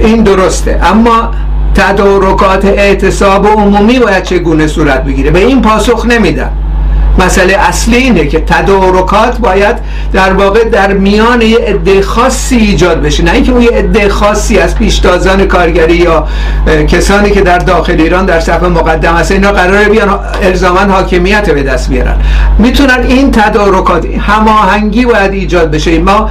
این 0.00 0.22
درسته. 0.22 0.80
اما 0.82 1.30
تدارکات 1.74 2.64
اعتصاب 2.64 3.46
عمومی 3.46 3.98
باید 3.98 4.22
چگونه 4.22 4.66
صورت 4.66 5.04
بگیره؟ 5.04 5.30
به 5.30 5.38
این 5.38 5.62
پاسخ 5.62 6.06
نمیدن 6.06 6.50
مسئله 7.18 7.56
اصلی 7.58 7.96
اینه 7.96 8.26
که 8.26 8.40
تدارکات 8.40 9.38
باید 9.38 9.76
در 10.12 10.32
واقع 10.32 10.64
در 10.64 10.92
میان 10.92 11.42
یه 11.42 11.58
عده 11.58 12.02
خاصی 12.02 12.56
ایجاد 12.56 13.02
بشه. 13.02 13.24
نه 13.24 13.32
اینکه 13.32 13.52
اون 13.52 13.62
یه 13.62 13.70
عده 13.70 14.08
خاصی 14.08 14.58
از 14.58 14.74
پیشتازان 14.74 15.46
کارگری 15.46 15.96
یا 15.96 16.28
کسانی 16.88 17.30
که 17.30 17.40
در 17.40 17.58
داخل 17.58 18.00
ایران 18.00 18.26
در 18.26 18.40
صف 18.40 18.62
مقدم 18.62 19.14
هستن 19.14 19.34
اینا 19.34 19.52
قراره 19.52 19.88
بیان 19.88 20.20
الزاما 20.42 20.80
حاکمیت 20.80 21.50
به 21.50 21.62
دست 21.62 21.90
بیارن. 21.90 22.16
می‌تونن 22.58 23.04
این 23.08 23.30
تدارکات 23.30 24.06
هماهنگی 24.06 25.04
باید 25.04 25.32
ایجاد 25.32 25.70
بشه. 25.70 25.98
ما 25.98 26.30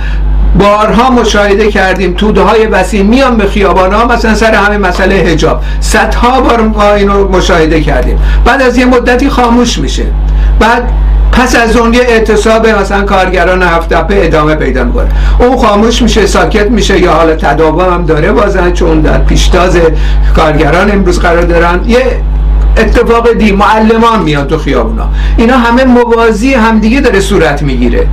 بارها 0.59 1.11
مشاهده 1.11 1.67
کردیم 1.67 2.13
توده 2.13 2.41
های 2.41 2.65
وسیع 2.65 3.03
میان 3.03 3.37
به 3.37 3.45
خیابان 3.45 3.93
ها 3.93 4.07
مثلا 4.07 4.35
سر 4.35 4.53
همین 4.53 4.79
مسئله 4.79 5.15
هجاب 5.15 5.63
صدها 5.79 6.41
بار 6.41 6.61
ما 6.61 6.93
اینو 6.93 7.27
مشاهده 7.27 7.81
کردیم. 7.81 8.19
بعد 8.45 8.61
از 8.61 8.77
یه 8.77 8.85
مدتی 8.85 9.29
خاموش 9.29 9.79
میشه. 9.79 10.05
بعد 10.59 10.91
پس 11.31 11.55
از 11.55 11.77
اون 11.77 11.93
یه 11.93 12.01
اعتصاب 12.01 12.67
مثلا 12.67 13.01
کارگران 13.01 13.63
هفته 13.63 14.05
ادامه 14.11 14.55
پیدا 14.55 14.83
می‌کنه. 14.83 15.07
اون 15.39 15.57
خاموش 15.57 16.01
میشه 16.01 16.25
ساکت 16.25 16.71
میشه 16.71 16.99
یا 16.99 17.13
حالا 17.13 17.35
تداوم 17.35 17.93
هم 17.93 18.05
داره 18.05 18.31
بازن 18.31 18.73
چون 18.73 19.01
در 19.01 19.17
پیشتاز 19.17 19.77
کارگران 20.35 20.91
امروز 20.91 21.19
قرار 21.19 21.41
دارن. 21.41 21.79
یه 21.87 22.21
اتفاق 22.77 23.33
دی 23.33 23.51
معلمان 23.51 24.19
میان 24.23 24.47
تو 24.47 24.57
خیابونا. 24.57 25.09
اینا 25.37 25.57
همه 25.57 25.85
موازی 25.85 26.53
همدیگه 26.53 27.01
داره 27.01 27.19
صورت 27.19 27.61
می‌گیره. 27.61 28.07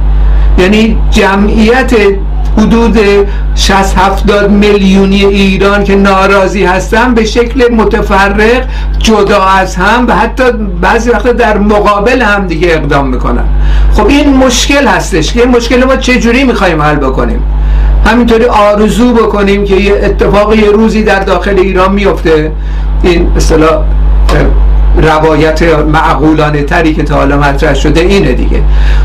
یعنی 0.58 0.96
جمعیت 1.10 1.92
حدود 2.58 2.98
60 3.54 3.98
70 3.98 4.50
میلیونی 4.50 5.24
ایران 5.24 5.84
که 5.84 5.96
ناراضی 5.96 6.64
هستن 6.64 7.14
به 7.14 7.24
شکل 7.24 7.74
متفرق 7.74 8.64
جدا 8.98 9.42
از 9.42 9.76
هم 9.76 10.06
و 10.06 10.16
حتی 10.16 10.44
بعضی 10.80 11.10
وقتا 11.10 11.32
در 11.32 11.58
مقابل 11.58 12.22
هم 12.22 12.46
دیگه 12.46 12.68
اقدام 12.72 13.08
می‌کنن. 13.08 13.44
خب 13.92 14.06
این 14.06 14.36
مشکل 14.36 14.86
هستش 14.86 15.32
که 15.32 15.40
این 15.40 15.50
مشکل 15.56 15.84
ما 15.84 15.96
چجوری 15.96 16.44
می‌خوایم 16.44 16.82
حل 16.82 16.96
بکنیم؟ 16.96 17.42
همینطوری 18.06 18.44
آرزو 18.44 19.12
بکنیم 19.12 19.64
که 19.64 19.74
یه 19.74 19.94
اتفاق 20.04 20.54
یه 20.54 20.70
روزی 20.70 21.02
در 21.02 21.20
داخل 21.20 21.58
ایران 21.58 21.92
میفته 21.92 22.52
این 23.02 23.32
اصطلاح 23.36 23.84
روایت 25.02 25.62
معقولانه 25.62 26.62
تری 26.62 26.94
که 26.94 27.02
تا 27.02 27.14
حالا 27.14 27.36
مطرح 27.36 27.74
شده 27.74 28.00
اینه 28.00 28.32
دیگه. 28.32 28.62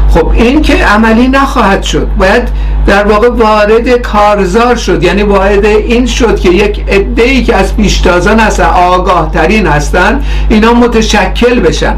خب 0.10 0.32
این 0.34 0.62
که 0.62 0.86
عملی 0.86 1.28
نخواهد 1.28 1.84
شد 1.84 2.08
باید 2.20 2.48
در 2.88 3.04
واقع 3.04 3.30
وارد 3.30 3.90
کارزار 3.90 4.76
شد 4.76 5.04
یعنی 5.04 5.24
وارد 5.24 5.66
این 5.66 6.06
شد 6.06 6.40
که 6.40 6.50
یک 6.50 6.86
ای 7.18 7.44
که 7.44 7.56
از 7.56 7.78
پیشتازان 7.78 8.40
هستن 8.40 8.64
آگاه 8.64 9.32
ترین 9.32 9.68
هستن 9.68 10.24
اینا 10.50 10.74
متشکل 10.74 11.60
بشن. 11.60 11.96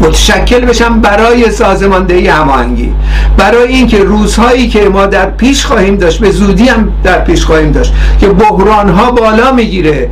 متشکل 0.00 0.60
بشن 0.60 1.00
برای 1.00 1.50
سازماندهی 1.50 2.28
هماهنگی. 2.28 2.92
برای 3.36 3.68
اینکه 3.68 4.04
روزهایی 4.04 4.68
که 4.68 4.88
ما 4.88 5.06
در 5.06 5.30
پیش 5.30 5.64
خواهیم 5.64 5.96
داشت 5.96 6.20
به 6.20 6.30
زودی 6.30 6.68
هم 6.68 6.92
در 7.04 7.18
پیش 7.18 7.44
خواهیم 7.44 7.72
داشت 7.72 7.92
که 8.20 8.26
بحران 8.26 8.88
ها 8.88 9.10
بالا 9.10 9.52
می‌گیره. 9.52 10.08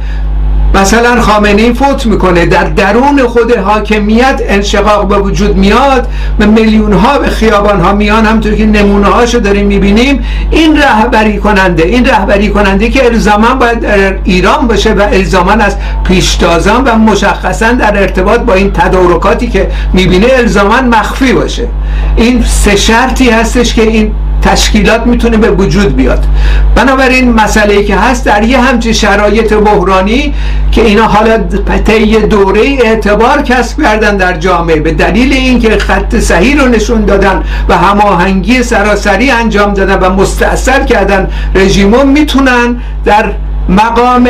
مثلا 0.74 1.20
خامنه 1.20 1.72
فوت 1.72 2.06
می‌کنه. 2.06 2.46
در 2.46 2.64
درون 2.64 3.22
خود 3.22 3.56
حاکمیت 3.56 4.40
انشقاق 4.48 5.08
به 5.08 5.18
وجود 5.18 5.56
میاد 5.56 6.08
و 6.40 6.46
میلیون 6.46 6.92
ها 6.92 7.18
به 7.18 7.28
خیابان 7.28 7.80
ها 7.80 7.92
میان. 7.92 8.26
همطور 8.26 8.54
که 8.54 8.66
نمونه 8.66 9.06
هاشو 9.06 9.38
داریم 9.38 9.66
می‌بینیم 9.66 10.24
این 10.50 10.76
رهبری 10.76 11.38
کننده 11.38 11.82
این 11.82 12.06
رهبری 12.06 12.48
کننده 12.48 12.90
که 12.90 13.04
الزاما 13.04 13.54
باید 13.54 13.80
در 13.80 14.18
ایران 14.24 14.66
باشه 14.66 14.92
و 14.92 15.00
الزاما 15.12 15.52
از 15.52 15.76
پیشتازان 16.04 16.84
و 16.84 16.94
مشخصا 16.94 17.72
در 17.72 18.00
ارتباط 18.00 18.40
با 18.40 18.54
این 18.54 18.72
تدارکاتی 18.72 19.48
که 19.48 19.70
می‌بینه 19.92 20.26
الزاما 20.32 20.80
مخفی 20.80 21.32
باشه. 21.32 21.68
این 22.16 22.44
سه 22.44 22.76
شرطی 22.76 23.30
هستش 23.30 23.74
که 23.74 23.82
این 23.82 24.12
تشکیلات 24.42 25.06
می‌تونه 25.06 25.36
به 25.36 25.50
وجود 25.50 25.96
بیاد. 25.96 26.26
بنابراین 26.74 27.32
مسئله 27.32 27.84
که 27.84 27.96
هست 27.96 28.24
در 28.24 28.42
یه 28.42 28.60
همچین 28.60 28.92
شرایط 28.92 29.52
بحرانی 29.52 30.34
که 30.72 30.84
اینا 30.84 31.06
حالا 31.06 31.38
طی 31.84 32.16
دوره 32.16 32.60
اعتبار 32.60 33.42
کسب 33.42 33.82
کردن 33.82 34.16
در 34.16 34.36
جامعه 34.38 34.80
به 34.80 34.92
دلیل 34.92 35.32
اینکه 35.32 35.78
خط 35.78 36.16
صحیح 36.16 36.60
رو 36.60 36.68
نشون 36.68 37.04
دادن 37.04 37.42
و 37.68 37.76
هماهنگی 37.78 38.62
سراسری 38.62 39.30
انجام 39.30 39.74
دادن 39.74 39.98
و 39.98 40.10
مستاصل 40.10 40.84
کردن 40.84 41.30
رژیمو 41.54 42.04
می‌تونن 42.04 42.76
در 43.04 43.32
مقام 43.68 44.28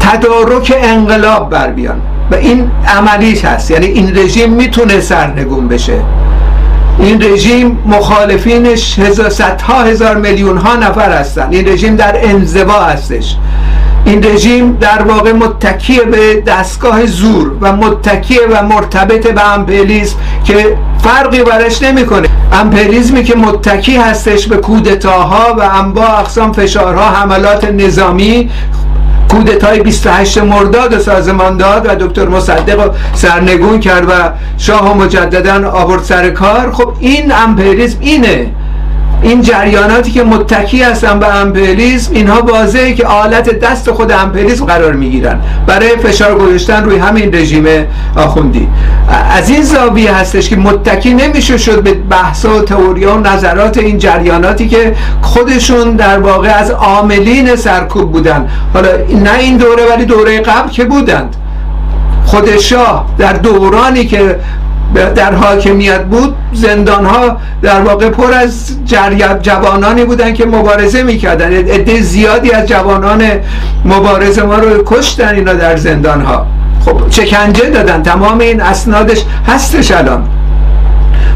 تدارک 0.00 0.74
انقلاب 0.82 1.50
بر 1.50 1.70
بیان. 1.70 2.00
و 2.30 2.34
این 2.34 2.70
عملیش 2.88 3.44
هست. 3.44 3.70
یعنی 3.70 3.86
این 3.86 4.18
رژیم 4.18 4.52
می‌تونه 4.52 5.00
سرنگون 5.00 5.68
بشه. 5.68 6.02
این 7.00 7.22
رژیم 7.22 7.78
مخالفینش 7.86 9.00
صدها 9.28 9.82
هزار 9.82 10.16
میلیون 10.16 10.56
ها 10.56 10.76
نفر 10.76 11.12
هستن. 11.12 11.48
این 11.50 11.68
رژیم 11.68 11.96
در 11.96 12.18
انزوا 12.22 12.80
هستش. 12.80 13.36
این 14.04 14.24
رژیم 14.24 14.76
در 14.80 15.02
واقع 15.02 15.32
متکی 15.32 16.00
به 16.00 16.42
دستگاه 16.46 17.06
زور 17.06 17.52
و 17.60 17.72
متکی 17.72 18.38
و 18.50 18.62
مرتبط 18.62 19.26
به 19.26 19.54
امپلیزم 19.54 20.16
که 20.44 20.76
فرقی 21.02 21.42
برش 21.42 21.82
نمی‌کنه. 21.82 22.28
امپریزمی 22.52 23.24
که 23.24 23.36
متکی 23.36 23.96
هستش 23.96 24.46
به 24.46 24.56
کودتاها 24.56 25.54
و 25.58 25.60
انواع 25.60 26.20
اقسام 26.20 26.52
فشارها 26.52 27.08
حملات 27.08 27.64
نظامی 27.64 28.50
کودتای 29.30 29.80
28 29.80 30.38
مرداد 30.38 30.98
سازمان 30.98 31.56
داد 31.56 31.86
و 31.88 32.06
دکتر 32.06 32.28
مصدق 32.28 32.90
سرنگون 33.14 33.80
کرد 33.80 34.08
و 34.08 34.12
شاه 34.58 34.96
مجددا 34.96 35.70
آورد 35.70 36.02
سر 36.02 36.30
کار. 36.30 36.72
خب 36.72 36.92
این 37.00 37.32
امپریزم 37.32 37.98
اینه. 38.00 38.46
این 39.22 39.42
جریاناتی 39.42 40.10
که 40.10 40.22
متکی 40.22 40.82
هستن 40.82 41.18
به 41.18 41.34
امپریالیسم 41.36 42.12
اینها 42.14 42.42
واضحه 42.42 42.94
که 42.94 43.06
آلت 43.06 43.58
دست 43.60 43.90
خود 43.90 44.12
امپریالیسم 44.12 44.64
قرار 44.64 44.92
می‌گیرن. 44.92 45.40
برای 45.66 45.96
فشار 45.96 46.38
گذاشتن 46.38 46.84
روی 46.84 46.98
همین 46.98 47.34
رژیم 47.34 47.66
آخوندی. 48.16 48.68
از 49.30 49.50
این 49.50 49.62
زاویه 49.62 50.14
هستش 50.14 50.48
که 50.48 50.56
متکی 50.56 51.14
نمیشه 51.14 51.58
شد 51.58 51.82
به 51.82 51.94
بحث 51.94 52.44
و 52.44 52.60
تئوری 52.60 53.04
و 53.04 53.20
نظرات 53.20 53.78
این 53.78 53.98
جریاناتی 53.98 54.68
که 54.68 54.94
خودشون 55.22 55.96
در 55.96 56.18
واقع 56.18 56.48
از 56.48 56.70
عاملین 56.70 57.56
سرکوب 57.56 58.12
بودن. 58.12 58.48
حالا 58.74 58.88
نه 59.22 59.38
این 59.38 59.56
دوره 59.56 59.82
ولی 59.94 60.04
دوره 60.04 60.40
قبل 60.40 60.68
که 60.68 60.84
بودند. 60.84 61.36
خود 62.24 62.58
شاه 62.58 63.06
در 63.18 63.32
دورانی 63.32 64.04
که 64.04 64.36
در 64.94 65.34
حاکمیت 65.34 66.04
بود 66.04 66.34
زندان 66.52 67.06
ها 67.06 67.36
در 67.62 67.80
واقع 67.80 68.08
پر 68.08 68.32
از 68.32 68.70
جوانانی 69.42 70.04
بودن 70.04 70.34
که 70.34 70.46
مبارزه 70.46 71.02
می‌کردن. 71.02 71.52
عده 71.52 72.00
زیادی 72.00 72.50
از 72.50 72.68
جوانان 72.68 73.22
مبارزه 73.84 74.42
ما 74.42 74.54
رو 74.54 74.82
کشتن 74.86 75.34
اینا 75.34 75.52
در 75.52 75.76
زندان 75.76 76.20
ها 76.20 76.46
خب 76.84 77.08
چکنجه 77.08 77.70
دادن. 77.70 78.02
تمام 78.02 78.38
این 78.38 78.60
اسنادش 78.60 79.24
هستش 79.46 79.90
الان. 79.90 80.28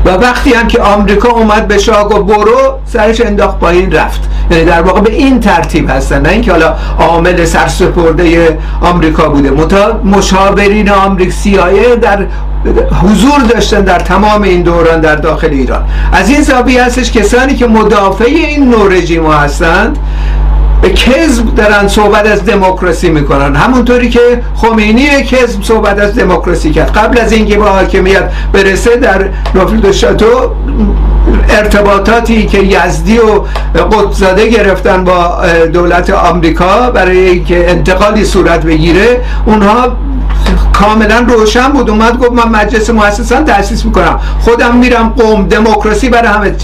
و 0.05 0.11
وقتی 0.11 0.53
هم 0.53 0.67
که 0.67 0.81
آمریکا 0.81 1.29
اومد 1.29 1.69
به 1.69 1.79
شاه 1.79 2.09
و 2.09 2.23
برو 2.23 2.79
سرش 2.85 3.21
انداخت 3.21 3.59
پایین 3.59 3.93
رفت. 3.93 4.21
یعنی 4.51 4.65
در 4.65 4.83
واقع 4.83 5.01
به 5.01 5.13
این 5.13 5.41
ترتیب 5.41 5.91
هستن. 5.91 6.21
نه 6.21 6.29
اینکه 6.29 6.53
حالا 6.53 6.75
عامل 6.99 7.45
سرسپرده 7.45 8.59
آمریکا 8.81 9.29
بوده. 9.29 9.51
مشاورین 10.05 10.91
آمریک 10.91 11.33
سیایه 11.33 11.97
در 11.97 12.27
حضور 13.03 13.41
داشتن 13.41 13.81
در 13.81 13.99
تمام 13.99 14.43
این 14.43 14.63
دوران 14.63 15.01
در 15.01 15.17
داخل 15.17 15.51
ایران. 15.51 15.85
از 16.13 16.31
این 16.31 16.43
زاویه 16.43 16.85
هستش 16.85 17.13
کسانی 17.13 17.55
که 17.55 17.67
مدافع 17.67 18.25
این 18.25 18.71
نوع 18.71 18.93
رژیم 18.93 19.27
هستند 19.27 19.99
به 20.83 20.91
کذب 20.91 21.55
دارن 21.55 21.89
صحبت 21.89 22.27
از 22.27 22.45
دموکراسی 22.45 23.11
می‌کنن. 23.11 23.57
همونطوری 23.57 24.11
که 24.11 24.43
خمینی 24.55 25.07
کذب 25.07 25.63
صحبت 25.63 25.99
از 25.99 26.15
دموکراسی 26.15 26.71
کرد. 26.71 26.91
قبل 26.91 27.19
از 27.19 27.33
اینکه 27.33 27.57
به 27.57 27.65
حاکمیت 27.65 28.31
برسه 28.53 28.97
در 28.97 29.29
نوفل 29.55 29.93
شاتو 29.93 30.27
ارتباطاتی 31.49 32.47
که 32.47 32.59
یزدی 32.59 33.19
و 33.19 33.41
قدزاده 33.81 34.49
گرفتن 34.49 35.05
با 35.05 35.37
دولت 35.73 36.11
آمریکا 36.11 36.91
برای 36.91 37.19
اینکه 37.19 37.71
انتقالی 37.71 38.25
صورت 38.25 38.63
بگیره 38.63 39.21
اونها 39.47 39.97
کاملا 40.75 41.19
روشن 41.29 41.69
بود. 41.69 41.91
اومد 41.91 42.19
گفت 42.19 42.33
من 42.33 42.49
مجلس 42.49 42.91
مؤسسان 42.91 43.45
تأسیس 43.45 43.85
می‌کنم. 43.85 44.21
خودم 44.41 44.77
میرم 44.77 45.09
قوم 45.09 45.49
دموکراسی 45.49 46.09
برای 46.09 46.29
همه 46.29 46.57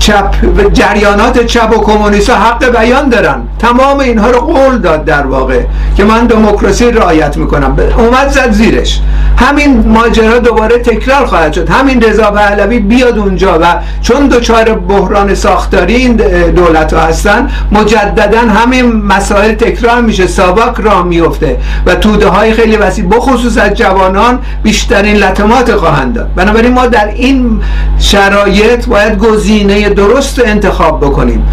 چپ 0.00 0.34
و 0.56 0.62
جریانات 0.62 1.46
چپ 1.46 1.78
و 1.78 1.80
کمونیست 1.80 2.30
حق 2.30 2.78
بیان 2.78 3.08
دارن. 3.08 3.42
تمام 3.58 3.98
اینها 3.98 4.30
رو 4.30 4.40
قول 4.40 4.78
داد 4.78 5.04
در 5.04 5.26
واقع 5.26 5.60
که 5.96 6.04
من 6.04 6.26
دموکراسی 6.26 6.90
رعایت 6.90 7.36
می‌کنم. 7.36 7.76
اومد 7.98 8.28
زد 8.28 8.50
زیرش. 8.50 9.00
همین 9.36 9.88
ماجرا 9.88 10.38
دوباره 10.38 10.78
تکرار 10.78 11.26
خواهد 11.26 11.52
شد. 11.52 11.70
همین 11.70 12.02
رضا 12.02 12.30
پهلوی 12.30 12.78
بیاد 12.78 13.18
اونجا 13.18 13.58
و 13.62 13.64
چون 14.02 14.28
دچار 14.28 14.74
بحران 14.74 15.34
ساختاری 15.34 15.94
این 15.94 16.16
دولت 16.56 16.92
ها 16.92 17.00
هستن 17.00 17.50
مجددا 17.72 18.40
همین 18.40 18.92
مسائل 18.92 19.54
تکرار 19.54 20.00
میشه. 20.00 20.26
ساواک 20.26 20.74
راه 20.78 21.04
میفته 21.04 21.56
و 21.86 21.94
توده 21.94 22.28
های 22.28 22.52
خیلی 22.52 22.76
وسیع 22.76 23.04
بخصوص 23.04 23.58
از 23.58 23.74
جوانان 23.74 24.38
بیشترین 24.62 25.16
لطمات 25.16 25.76
خواهند 25.76 26.14
داد. 26.14 26.34
بنابراین 26.36 26.72
ما 26.72 26.86
در 26.86 27.06
این 27.06 27.60
شرایط 27.98 28.86
باید 28.86 29.18
گزینه 29.18 29.89
درست 29.94 30.42
انتخاب 30.44 31.00
بکنیم. 31.00 31.46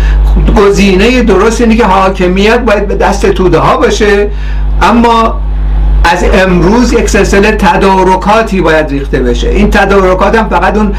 گزینه 0.57 1.23
درست 1.23 1.61
اینه 1.61 1.75
که 1.75 1.85
حاکمیت 1.85 2.59
باید 2.59 2.87
به 2.87 2.95
دست 2.95 3.25
توده 3.25 3.59
ها 3.59 3.77
باشه. 3.77 4.29
اما 4.81 5.39
از 6.03 6.23
امروز 6.33 6.93
یک 6.93 7.09
سلسله 7.09 7.51
تدارکاتی 7.51 8.61
باید 8.61 8.89
ریخته 8.89 9.19
بشه. 9.19 9.49
این 9.49 9.69
تدارکات 9.69 10.35
هم 10.35 10.49
فقط 10.49 10.77
اون 10.77 10.93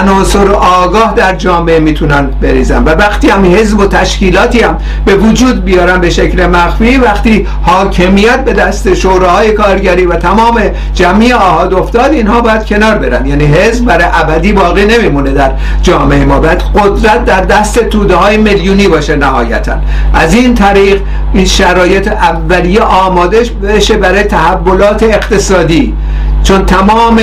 عناصر 0.00 0.50
آگاه 0.52 1.14
در 1.16 1.34
جامعه 1.34 1.78
می‌تونن 1.78 2.26
بریزن. 2.42 2.84
و 2.84 2.88
وقتی 2.88 3.28
هم 3.28 3.44
حزب 3.44 3.78
و 3.78 3.86
تشکیلاتی 3.86 4.60
هم 4.60 4.78
به 5.04 5.16
وجود 5.16 5.64
بیارن 5.64 6.00
به 6.00 6.10
شکل 6.10 6.46
مخفی 6.46 6.96
وقتی 6.96 7.46
حاکمیت 7.62 8.44
به 8.44 8.52
دست 8.52 8.94
شوراهای 8.94 9.52
کارگری 9.52 10.06
و 10.06 10.16
تمام 10.16 10.60
جمعی 10.94 11.32
آهاد 11.32 11.74
افتاد 11.74 12.12
اینها 12.12 12.40
باید 12.40 12.66
کنار 12.66 12.94
برن. 12.94 13.26
یعنی 13.26 13.44
حزب 13.44 13.84
برای 13.84 14.06
ابدی 14.12 14.52
باقی 14.52 14.84
نمیمونه 14.84 15.30
در 15.30 15.50
جامعه 15.82 16.24
ما. 16.24 16.40
باید 16.40 16.62
قدرت 16.74 17.24
در 17.24 17.40
دست 17.40 17.78
توده 17.78 18.14
های 18.14 18.36
میلیونی 18.36 18.88
باشه 18.88 19.16
نهایتا. 19.16 19.72
از 20.14 20.34
این 20.34 20.54
طریق 20.54 21.00
این 21.32 21.44
شرایط 21.44 22.08
اولیه 22.08 22.80
آماده 22.80 23.42
بشه 23.62 23.96
برای 23.96 24.22
تحولات 24.22 25.02
اقتصادی. 25.02 25.94
چون 26.42 26.66
تمام 26.66 27.20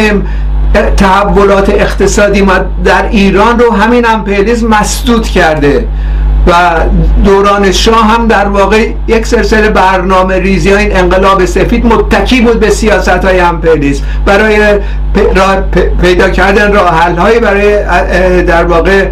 تحولات 0.98 1.70
اقتصادی 1.70 2.42
ما 2.42 2.58
در 2.86 3.10
ایران 3.10 3.60
رو 3.60 3.72
همین 3.72 4.06
امپریالیسم 4.06 4.68
مسدود 4.68 5.28
کرده. 5.28 5.88
و 6.48 6.54
دوران 7.24 7.72
شاه 7.72 8.08
هم 8.08 8.28
در 8.28 8.48
واقع 8.48 8.90
یک 9.08 9.26
سلسله 9.26 9.70
برنامه 9.70 10.40
ریزی 10.40 10.74
این 10.74 10.98
انقلاب 10.98 11.46
سفید 11.46 11.86
متکی 11.86 12.42
بود 12.42 12.60
به 12.60 12.70
سیاست 12.70 13.10
های 13.10 13.40
امپریالیسم 13.40 14.04
برای 14.26 14.80
پیدا 16.02 16.30
کردن 16.30 16.74
راه 16.74 17.02
حل 17.02 17.40
برای 17.40 18.44
در 18.44 18.64
واقع 18.64 19.08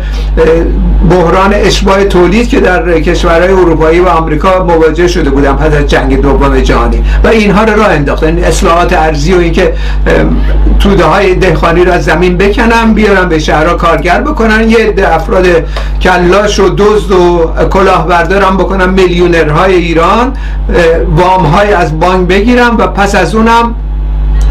بحران 1.09 1.53
اشباه 1.53 2.03
تولید 2.03 2.49
که 2.49 2.59
در 2.59 2.99
کشورهای 2.99 3.51
اروپایی 3.51 3.99
و 3.99 4.07
آمریکا 4.07 4.63
مواجه 4.63 5.07
شده 5.07 5.29
بودن 5.29 5.53
پس 5.53 5.73
از 5.73 5.87
جنگ 5.87 6.21
دوم 6.21 6.59
جهانی. 6.59 7.03
و 7.23 7.27
اینها 7.27 7.63
رو 7.63 7.79
راه 7.79 7.89
انداختن. 7.89 8.37
اصلاحات 8.37 8.93
ارزی 8.93 9.33
و 9.33 9.39
اینکه 9.39 9.73
توده 10.79 11.03
های 11.05 11.35
دهخانی 11.35 11.85
رو 11.85 11.91
از 11.91 12.05
زمین 12.05 12.37
بکنن 12.37 12.93
بیارن 12.93 13.29
به 13.29 13.39
شهرها 13.39 13.73
کارگر 13.73 14.21
بکنن. 14.21 14.69
یه 14.69 14.93
افراد 15.11 15.47
کلاش 16.01 16.59
و 16.59 16.69
دزد 16.77 17.11
و 17.19 17.65
کلاهبردارم 17.65 18.57
بکنن 18.57 18.89
میلیونرهای 18.89 19.75
ایران 19.75 20.33
وام 21.15 21.45
های 21.45 21.73
از 21.73 21.99
بانک 21.99 22.27
بگیرم 22.27 22.77
و 22.77 22.87
پس 22.87 23.15
از 23.15 23.35
اونم 23.35 23.75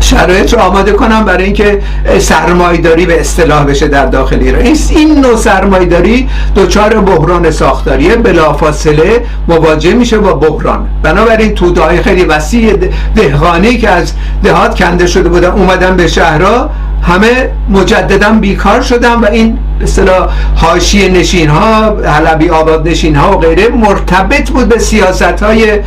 شرایط 0.01 0.55
رو 0.55 0.61
آماده 0.61 0.93
کنم 0.93 1.25
برای 1.25 1.45
اینکه 1.45 1.83
سرمایداری 2.19 3.07
به 3.07 3.21
اصطلاح 3.21 3.65
بشه 3.65 3.89
در 3.89 4.07
داخل 4.07 4.39
ایران. 4.41 4.63
این 4.91 5.21
نوع 5.21 5.37
سرمایداری 5.37 6.29
دچار 6.57 7.01
بحران 7.01 7.51
ساختاریه 7.51 8.17
بلافاصله 8.17 9.25
مواجه 9.49 9.95
میشه 9.95 10.19
با 10.19 10.33
بحران. 10.35 10.89
بنابراین 11.03 11.55
تودهای 11.55 12.03
خیلی 12.03 12.25
وسیع 12.25 12.75
دهقانی 13.15 13.79
که 13.79 13.89
از 13.89 14.13
دهات 14.45 14.75
کنده 14.75 15.07
شده 15.07 15.29
بودن 15.29 15.51
اومدن 15.51 15.97
به 15.97 16.07
شهرها 16.07 16.71
همه 17.03 17.51
مجددا 17.69 18.31
بیکار 18.31 18.81
شدن 18.81 19.15
و 19.15 19.27
این 19.27 19.59
به 19.79 19.85
اصطلاح 19.85 20.29
حاشیه 20.55 21.09
نشین 21.09 21.49
ها 21.49 21.97
حلبی 21.97 22.49
آباد 22.49 22.89
نشین 22.89 23.17
ها 23.17 23.33
و 23.33 23.41
غیره 23.41 23.69
مرتبط 23.69 24.51
بود 24.51 24.69
به 24.69 24.79
سیاست 24.79 25.43
های 25.43 25.81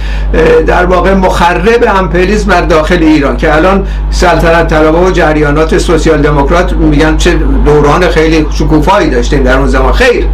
در 0.67 0.85
واقع 0.85 1.13
مخرب 1.13 1.85
امپریالیسم 1.97 2.51
در 2.51 2.61
داخل 2.61 3.03
ایران 3.03 3.37
که 3.37 3.55
الان 3.55 3.87
سلطنت 4.09 4.67
طلبه 4.67 4.97
و 4.97 5.11
جریانات 5.11 5.77
سوسیال 5.77 6.21
دموکرات 6.21 6.73
میگن 6.73 7.17
چه 7.17 7.33
دوران 7.65 8.07
خیلی 8.07 8.45
شکوفایی 8.51 9.09
داشتیم 9.09 9.43
در 9.43 9.57
اون 9.57 9.67
زمان. 9.67 9.93
خیر. 9.93 10.25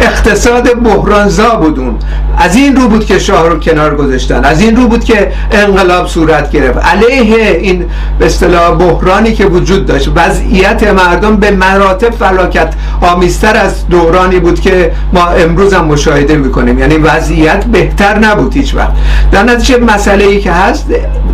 اقتصاد 0.00 0.82
بحرانزا 0.82 1.54
بود 1.54 1.78
اون 1.78 1.94
از 2.38 2.56
این 2.56 2.76
رو 2.76 2.88
بود 2.88 3.06
که 3.06 3.18
شاه 3.18 3.48
رو 3.48 3.58
کنار 3.58 3.96
گذاشتن. 3.96 4.44
از 4.44 4.60
این 4.60 4.76
رو 4.76 4.88
بود 4.88 5.04
که 5.04 5.32
انقلاب 5.52 6.06
صورت 6.06 6.50
گرفت. 6.50 6.78
علیه 6.78 7.50
این 7.50 7.84
به 8.18 8.26
اصطلاح 8.26 8.74
بحرانی 8.74 9.32
که 9.32 9.46
وجود 9.46 9.86
داشت 9.86 10.10
وضعیت 10.16 10.92
مردم 10.92 11.36
به 11.36 11.50
مراتب 11.50 12.10
فلاکت 12.10 12.74
آمیزتر 13.00 13.56
از 13.56 13.88
دورانی 13.88 14.38
بود 14.40 14.60
که 14.60 14.92
ما 15.12 15.26
امروز 15.26 15.74
هم 15.74 15.84
مشاهده 15.84 16.36
می‌کنیم. 16.36 16.78
یعنی 16.78 16.96
وضعیت 16.96 17.64
بهتر 17.64 18.18
نبود 18.18 18.54
هیچ 18.54 18.74
وقت. 18.74 18.92
در 19.32 19.42
نتیجه 19.42 19.78
مسئله 19.78 20.24
ای 20.24 20.40
که 20.40 20.52
هست 20.52 20.86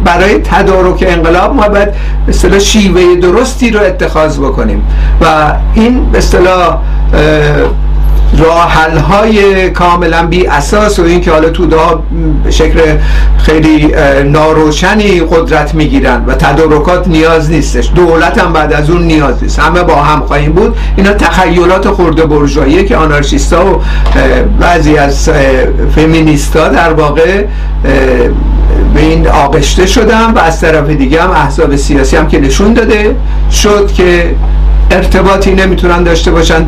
برای 0.05 0.39
تدارک 0.39 1.05
انقلاب 1.09 1.55
ما 1.55 1.69
باید 1.69 1.89
اصطلاح 2.29 2.59
شیوه 2.59 3.15
درستی 3.15 3.71
رو 3.71 3.81
اتخاذ 3.81 4.39
بکنیم. 4.39 4.83
و 5.21 5.53
این 5.75 6.11
به 6.11 6.19
اصطلاح 6.19 6.79
راحل 8.37 8.97
های 8.97 9.71
کاملا 9.71 10.27
بی 10.27 10.47
اساس 10.47 10.99
و 10.99 11.03
اینکه 11.03 11.31
حالا 11.33 11.51
توده 11.51 11.77
ها 11.77 12.03
به 12.45 12.51
شکل 12.51 12.81
خیلی 13.39 13.95
ناروشنی 14.25 15.21
قدرت 15.21 15.75
می‌گیرن 15.75 16.25
و 16.27 16.35
تدارکات 16.35 17.09
نیاز 17.09 17.51
نیستش. 17.51 17.91
دولت 17.95 18.39
هم 18.39 18.53
بعد 18.53 18.73
از 18.73 18.91
اون 18.91 19.03
نیاز 19.03 19.43
نیست. 19.43 19.59
همه 19.59 19.83
با 19.83 19.97
هم 19.97 20.21
خواهیم 20.21 20.53
بود. 20.53 20.77
اینا 20.97 21.13
تخیلات 21.13 21.89
خورده 21.89 22.27
برجاییه 22.27 22.85
که 22.85 22.97
آنارشیستا 22.97 23.67
و 23.67 23.83
بعضی 24.61 24.97
از 24.97 25.31
فمینیستا 25.95 26.69
در 26.69 26.93
واقع 26.93 27.45
به 28.95 29.01
این 29.01 29.29
آغشته 29.29 29.87
شدن 29.87 30.31
و 30.31 30.39
از 30.39 30.61
طرف 30.61 30.89
دیگه 30.89 31.23
هم 31.23 31.31
احزاب 31.31 31.77
سیاسی 31.77 32.17
هم 32.17 32.29
که 32.29 32.41
نشون 32.41 32.73
داده 32.73 33.17
شد 33.51 33.93
که 33.93 34.35
ارتباطی 34.91 35.55
نمی‌تونن 35.55 36.03
داشته 36.03 36.31
باشن 36.31 36.67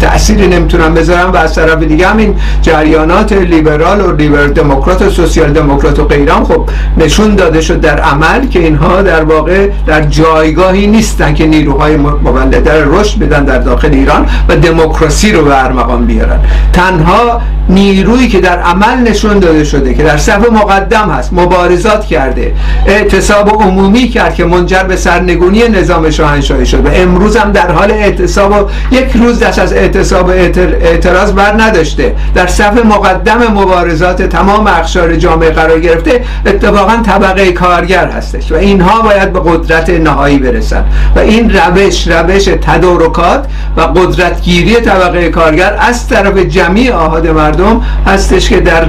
تأثیری 0.00 0.46
نمی‌تونن 0.46 0.94
بذارن 0.94 1.30
و 1.30 1.36
از 1.36 1.54
طرف 1.54 1.82
دیگه 1.82 2.06
همین 2.06 2.34
جریانات 2.62 3.32
لیبرال 3.32 4.00
و 4.00 4.16
لیبر 4.16 4.46
دموکرات 4.46 5.02
و 5.02 5.10
سوسیال 5.10 5.52
دموکرات 5.52 5.98
و 5.98 6.04
غیران 6.04 6.44
خب 6.44 6.68
نشون 6.98 7.34
داده 7.34 7.60
شد 7.60 7.80
در 7.80 8.00
عمل 8.00 8.46
که 8.46 8.58
اینها 8.58 9.02
در 9.02 9.24
واقع 9.24 9.68
در 9.86 10.02
جایگاهی 10.02 10.86
نیستن 10.86 11.34
که 11.34 11.46
نیروهای 11.46 11.96
مولده 11.96 12.84
رشد 12.86 13.18
بدن 13.18 13.44
در 13.44 13.58
داخل 13.58 13.92
ایران 13.92 14.26
و 14.48 14.56
دموکراسی 14.56 15.32
رو 15.32 15.44
به 15.44 15.64
ارمغان 15.64 16.06
بیارن. 16.06 16.38
تنها 16.72 17.40
نیرویی 17.68 18.28
که 18.28 18.40
در 18.40 18.58
عمل 18.58 19.10
نشون 19.10 19.38
داده 19.38 19.64
شده 19.64 19.94
که 19.94 20.02
در 20.02 20.16
صف 20.16 20.50
مقدم 20.50 21.10
هست 21.10 21.32
مبارزات 21.32 22.04
کرده 22.04 22.54
اعتصاب 22.86 23.62
عمومی 23.62 24.08
کرد 24.08 24.34
که 24.34 24.44
منجر 24.44 24.82
به 24.82 24.96
سرنگونی 24.96 25.68
نظام 25.68 26.10
شاهنشاهی 26.10 26.66
شد 26.66 26.86
و 26.86 26.88
امروز 26.94 27.36
هم 27.36 27.52
در 27.54 27.70
حال 27.70 27.90
اعتصاب 27.90 28.52
و 28.52 28.94
یک 28.94 29.16
روز 29.16 29.40
دست 29.40 29.58
از 29.58 29.72
اعتصاب 29.72 30.28
اعتراض 30.28 31.32
بر 31.32 31.62
نداشته. 31.62 32.14
در 32.34 32.46
صف 32.46 32.84
مقدم 32.84 33.38
مبارزات 33.52 34.22
تمام 34.22 34.66
اخشار 34.66 35.16
جامعه 35.16 35.50
قرار 35.50 35.80
گرفته 35.80 36.24
اتفاقا 36.46 36.96
طبقه 37.06 37.52
کارگر 37.52 38.06
هستش 38.06 38.52
و 38.52 38.54
اینها 38.54 39.02
باید 39.02 39.32
به 39.32 39.40
قدرت 39.40 39.90
نهایی 39.90 40.38
برسن 40.38 40.84
و 41.16 41.18
این 41.18 41.50
روش 41.50 42.08
روش 42.08 42.44
تدارکات 42.44 43.46
و 43.76 43.80
قدرتگیری 43.80 44.74
طبقه 44.74 45.28
کارگر 45.28 45.76
از 45.80 46.08
طرف 46.08 46.38
جمعی 46.38 46.90
آهاد 46.90 47.26
مردم 47.26 47.82
هستش 48.06 48.48
که 48.48 48.60
در 48.60 48.86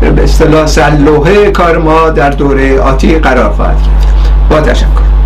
به 0.00 0.22
اصطلاح 0.22 0.66
سلوحه 0.66 1.50
کار 1.50 1.78
ما 1.78 2.10
در 2.10 2.30
دوره 2.30 2.80
آتی 2.80 3.18
قرار 3.18 3.50
خواهد 3.50 3.76
گرفت. 3.76 4.08
با 4.50 4.60
تشکر. 4.60 5.17